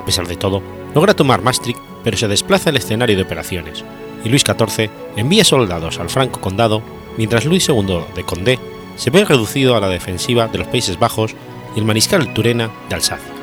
[0.00, 0.62] A pesar de todo,
[0.94, 3.84] logra tomar Maastricht, pero se desplaza el escenario de operaciones,
[4.24, 6.82] y Luis XIV envía soldados al Franco Condado,
[7.16, 8.58] mientras Luis II de Condé
[8.96, 11.34] se ve reducido a la defensiva de los Países Bajos
[11.74, 13.37] y el mariscal Turena de Alsacia.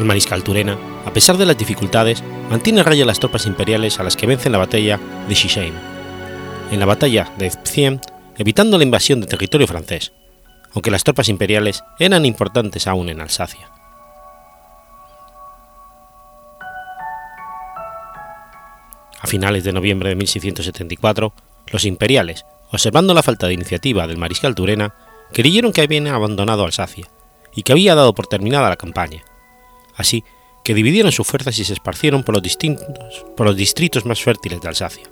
[0.00, 4.02] El mariscal Turena, a pesar de las dificultades, mantiene a raya las tropas imperiales a
[4.02, 4.98] las que vence en la batalla
[5.28, 5.74] de Shisheim,
[6.70, 8.00] en la batalla de Pfiem,
[8.38, 10.12] evitando la invasión de territorio francés,
[10.72, 13.70] aunque las tropas imperiales eran importantes aún en Alsacia.
[19.20, 21.34] A finales de noviembre de 1674,
[21.66, 24.94] los imperiales, observando la falta de iniciativa del mariscal Turena,
[25.30, 27.06] creyeron que habían abandonado Alsacia
[27.54, 29.24] y que había dado por terminada la campaña,
[30.00, 30.24] así
[30.64, 34.60] que dividieron sus fuerzas y se esparcieron por los, distintos, por los distritos más fértiles
[34.60, 35.04] de Alsacia.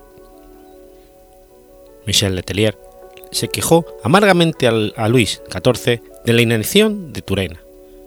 [2.07, 2.79] Michel Letellier
[3.31, 7.61] se quejó amargamente a Luis XIV de la inacción de Turena,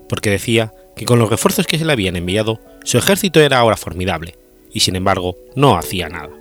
[0.10, 3.78] porque decía que con los refuerzos que se le habían enviado, su ejército era ahora
[3.78, 4.36] formidable,
[4.72, 6.32] y sin embargo no hacía nada.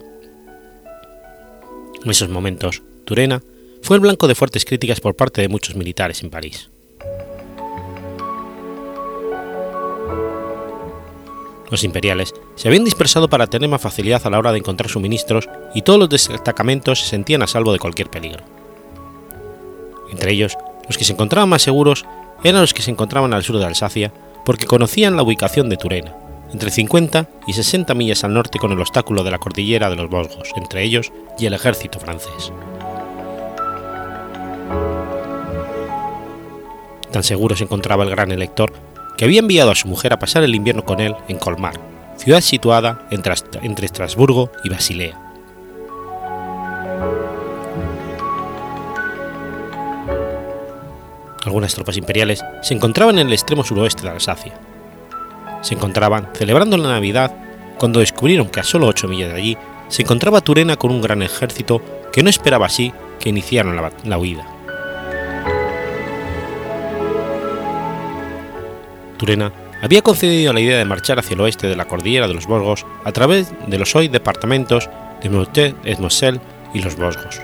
[2.03, 3.43] En esos momentos, Turena
[3.83, 6.71] fue el blanco de fuertes críticas por parte de muchos militares en París.
[11.71, 15.49] Los imperiales se habían dispersado para tener más facilidad a la hora de encontrar suministros
[15.75, 18.43] y todos los destacamentos se sentían a salvo de cualquier peligro.
[20.11, 20.59] Entre ellos,
[20.89, 22.05] los que se encontraban más seguros
[22.43, 24.13] eran los que se encontraban al sur de Alsacia
[24.45, 26.17] porque conocían la ubicación de Turena,
[26.53, 30.11] entre 50 y 60 millas al norte con el obstáculo de la cordillera de los
[30.11, 32.53] Vosgos entre ellos y el ejército francés.
[37.13, 38.73] Tan seguro se encontraba el gran elector
[39.21, 41.79] que había enviado a su mujer a pasar el invierno con él en Colmar,
[42.17, 45.21] ciudad situada entre, Estrasburgo y Basilea.
[51.45, 54.55] Algunas tropas imperiales se encontraban en el extremo suroeste de Alsacia.
[55.61, 57.37] Se encontraban celebrando la Navidad
[57.77, 59.59] cuando descubrieron que a solo 8 millas de allí
[59.89, 64.17] se encontraba Turena con un gran ejército que no esperaba así que iniciaran la, la
[64.17, 64.60] huida.
[69.21, 69.53] Turena
[69.83, 72.87] había concedido la idea de marchar hacia el oeste de la cordillera de los Vosgos
[73.05, 74.89] a través de los hoy departamentos
[75.23, 76.41] de Meurthe et Moselle
[76.73, 77.39] y los Vosgos.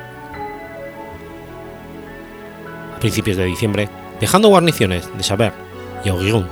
[2.94, 5.52] A principios de diciembre, dejando guarniciones de Saber
[6.02, 6.48] y Augiron,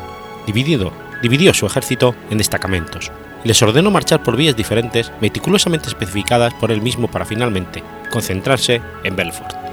[0.46, 3.10] dividido, dividió su ejército en destacamentos
[3.44, 8.82] y les ordenó marchar por vías diferentes meticulosamente especificadas por él mismo para finalmente concentrarse
[9.04, 9.63] en Belfort.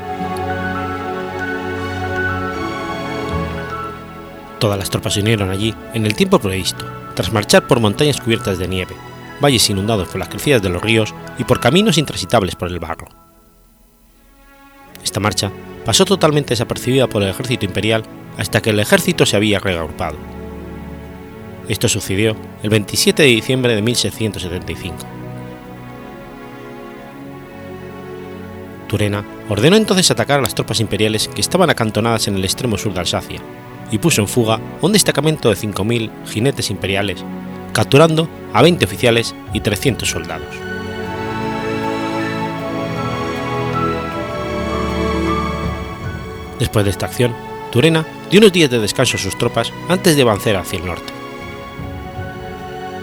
[4.62, 6.86] Todas las tropas se unieron allí en el tiempo previsto,
[7.16, 8.96] tras marchar por montañas cubiertas de nieve,
[9.42, 13.08] valles inundados por las crecidas de los ríos y por caminos intransitables por el barro.
[15.04, 15.52] Esta marcha
[15.84, 18.04] pasó totalmente desapercibida por el ejército imperial
[18.38, 20.18] hasta que el ejército se había reagrupado.
[21.68, 24.96] Esto sucedió el 27 de diciembre de 1675.
[28.88, 32.94] Turena ordenó entonces atacar a las tropas imperiales que estaban acantonadas en el extremo sur
[32.94, 33.42] de Alsacia,
[33.92, 37.24] y puso en fuga un destacamento de 5.000 jinetes imperiales,
[37.74, 40.56] capturando a 20 oficiales y 300 soldados.
[46.60, 47.36] Después de esta acción,
[47.72, 51.12] Turena dio unos días de descanso a sus tropas antes de avanzar hacia el norte.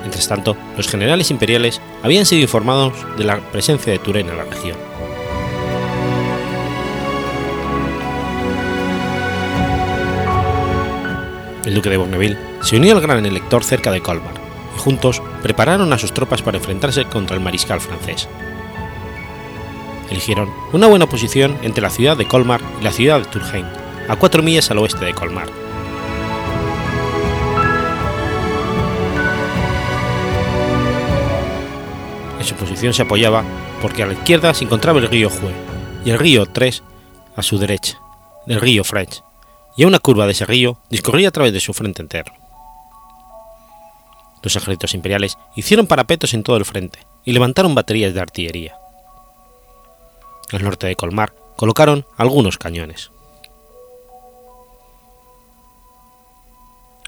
[0.02, 4.44] Mientras tanto, los generales imperiales habían sido informados de la presencia de Turena en la
[4.44, 4.87] región.
[11.68, 14.32] El duque de Bonneville se unió al gran elector cerca de Colmar
[14.74, 18.26] y juntos prepararon a sus tropas para enfrentarse contra el mariscal francés.
[20.10, 23.66] Eligieron una buena posición entre la ciudad de Colmar y la ciudad de Turheim,
[24.08, 25.48] a cuatro millas al oeste de Colmar.
[32.38, 33.44] En su posición se apoyaba
[33.82, 35.52] porque a la izquierda se encontraba el río Jue
[36.02, 36.82] y el río Tres
[37.36, 38.00] a su derecha,
[38.46, 39.22] del río French,
[39.78, 40.44] y una curva de ese
[40.90, 42.32] discurría a través de su frente entero.
[44.42, 48.76] Los ejércitos imperiales hicieron parapetos en todo el frente y levantaron baterías de artillería.
[50.50, 53.12] Al norte de Colmar colocaron algunos cañones.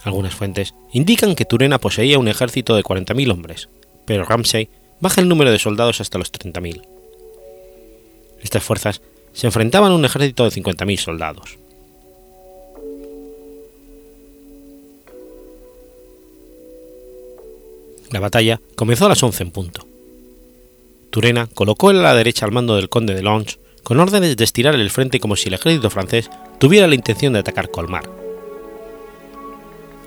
[0.05, 3.67] Algunas fuentes indican que Turena poseía un ejército de 40.000 hombres,
[4.05, 4.69] pero Ramsay
[5.01, 6.87] baja el número de soldados hasta los 30.000.
[8.41, 9.01] Estas fuerzas
[9.33, 11.60] se enfrentaban a un ejército de 50.000 soldados.
[18.11, 19.87] La batalla comenzó a las 11 en punto.
[21.09, 24.75] Turena colocó a la derecha al mando del conde de Lons con órdenes de estirar
[24.75, 26.29] el frente como si el ejército francés
[26.59, 28.03] tuviera la intención de atacar Colmar.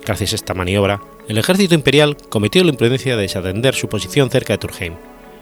[0.05, 4.53] Gracias a esta maniobra, el ejército imperial cometió la imprudencia de desatender su posición cerca
[4.53, 4.93] de Turheim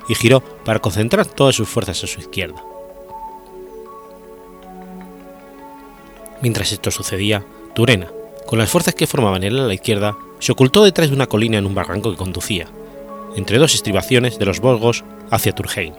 [0.07, 2.63] y giró para concentrar todas sus fuerzas a su izquierda.
[6.41, 7.45] Mientras esto sucedía,
[7.75, 8.07] Turena,
[8.53, 11.65] con las fuerzas que formaban el ala izquierda, se ocultó detrás de una colina en
[11.65, 12.67] un barranco que conducía,
[13.35, 15.95] entre dos estribaciones de los Volgos, hacia Turheim.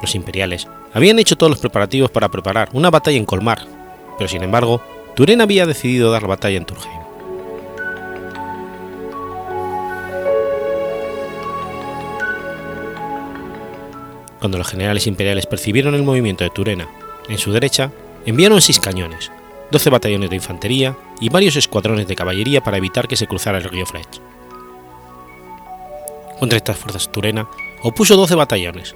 [0.00, 3.66] Los imperiales habían hecho todos los preparativos para preparar una batalla en Colmar,
[4.16, 4.80] pero sin embargo,
[5.16, 7.00] Turén había decidido dar la batalla en Turheim.
[14.38, 16.88] Cuando los generales imperiales percibieron el movimiento de Turena
[17.28, 17.90] en su derecha,
[18.26, 19.30] enviaron seis cañones,
[19.70, 23.64] 12 batallones de infantería y varios escuadrones de caballería para evitar que se cruzara el
[23.64, 24.20] río Frech.
[26.38, 27.48] Contra estas fuerzas Turena
[27.82, 28.94] opuso 12 batallones,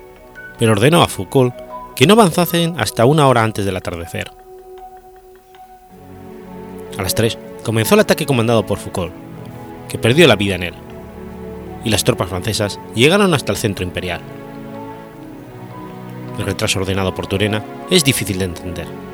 [0.58, 1.54] pero ordenó a Foucault
[1.96, 4.30] que no avanzasen hasta una hora antes del atardecer.
[6.98, 9.12] A las 3 comenzó el ataque comandado por Foucault,
[9.88, 10.74] que perdió la vida en él,
[11.84, 14.20] y las tropas francesas llegaron hasta el centro imperial.
[16.38, 19.11] El retraso ordenado por Turena es difícil de entender.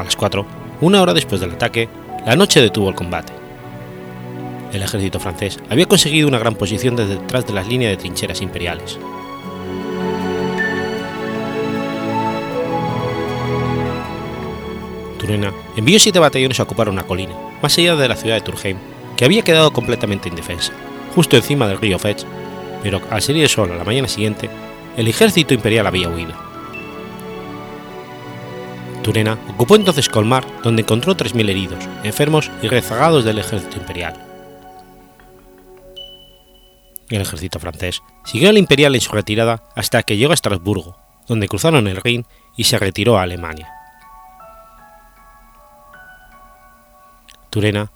[0.00, 0.46] A las 4,
[0.80, 1.86] una hora después del ataque,
[2.24, 3.34] la noche detuvo el combate.
[4.72, 8.98] El ejército francés había conseguido una gran posición detrás de las líneas de trincheras imperiales.
[15.18, 18.78] Turena envió siete batallones a ocupar una colina, más allá de la ciudad de Turheim,
[19.18, 20.72] que había quedado completamente indefensa,
[21.14, 22.24] justo encima del río Fetch,
[22.82, 24.48] pero al salir el sol a la mañana siguiente,
[24.96, 26.49] el ejército imperial había huido.
[29.02, 34.26] Turena ocupó entonces Colmar, donde encontró 3.000 heridos, enfermos y rezagados del ejército imperial.
[37.08, 40.96] El ejército francés siguió al imperial en su retirada hasta que llegó a Estrasburgo,
[41.26, 43.68] donde cruzaron el Rin y se retiró a Alemania.
[47.50, 47.90] Turena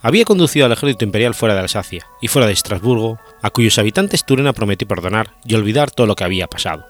[0.00, 4.24] había conducido al ejército imperial fuera de Alsacia y fuera de Estrasburgo, a cuyos habitantes
[4.24, 6.84] Turena prometió perdonar y olvidar todo lo que había pasado.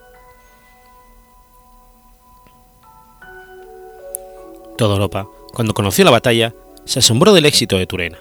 [4.79, 8.17] Toda Europa, cuando conoció la batalla, se asombró del éxito de Turena.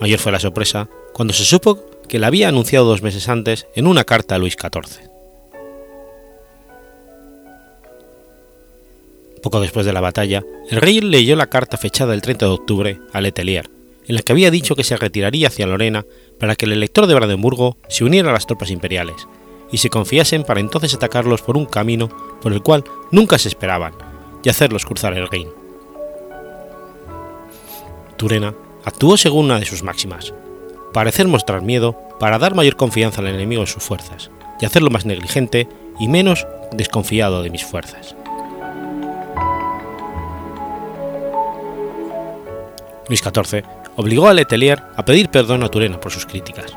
[0.00, 3.86] Mayor fue la sorpresa cuando se supo que la había anunciado dos meses antes en
[3.86, 5.06] una carta a Luis XIV.
[9.42, 13.00] Poco después de la batalla, el rey leyó la carta fechada el 30 de octubre
[13.12, 13.68] a Letelier,
[14.06, 16.06] en la que había dicho que se retiraría hacia Lorena
[16.38, 19.28] para que el elector de Brandenburgo se uniera a las tropas imperiales
[19.70, 22.08] y se confiasen para entonces atacarlos por un camino
[22.40, 24.09] por el cual nunca se esperaban
[24.42, 25.48] y hacerlos cruzar el Rin.
[28.16, 28.54] Turena
[28.84, 30.34] actuó según una de sus máximas,
[30.92, 34.30] parecer mostrar miedo para dar mayor confianza al enemigo en sus fuerzas,
[34.60, 35.68] y hacerlo más negligente
[35.98, 38.14] y menos desconfiado de mis fuerzas.
[43.08, 43.64] Luis XIV
[43.96, 46.76] obligó a Letelier a pedir perdón a Turena por sus críticas.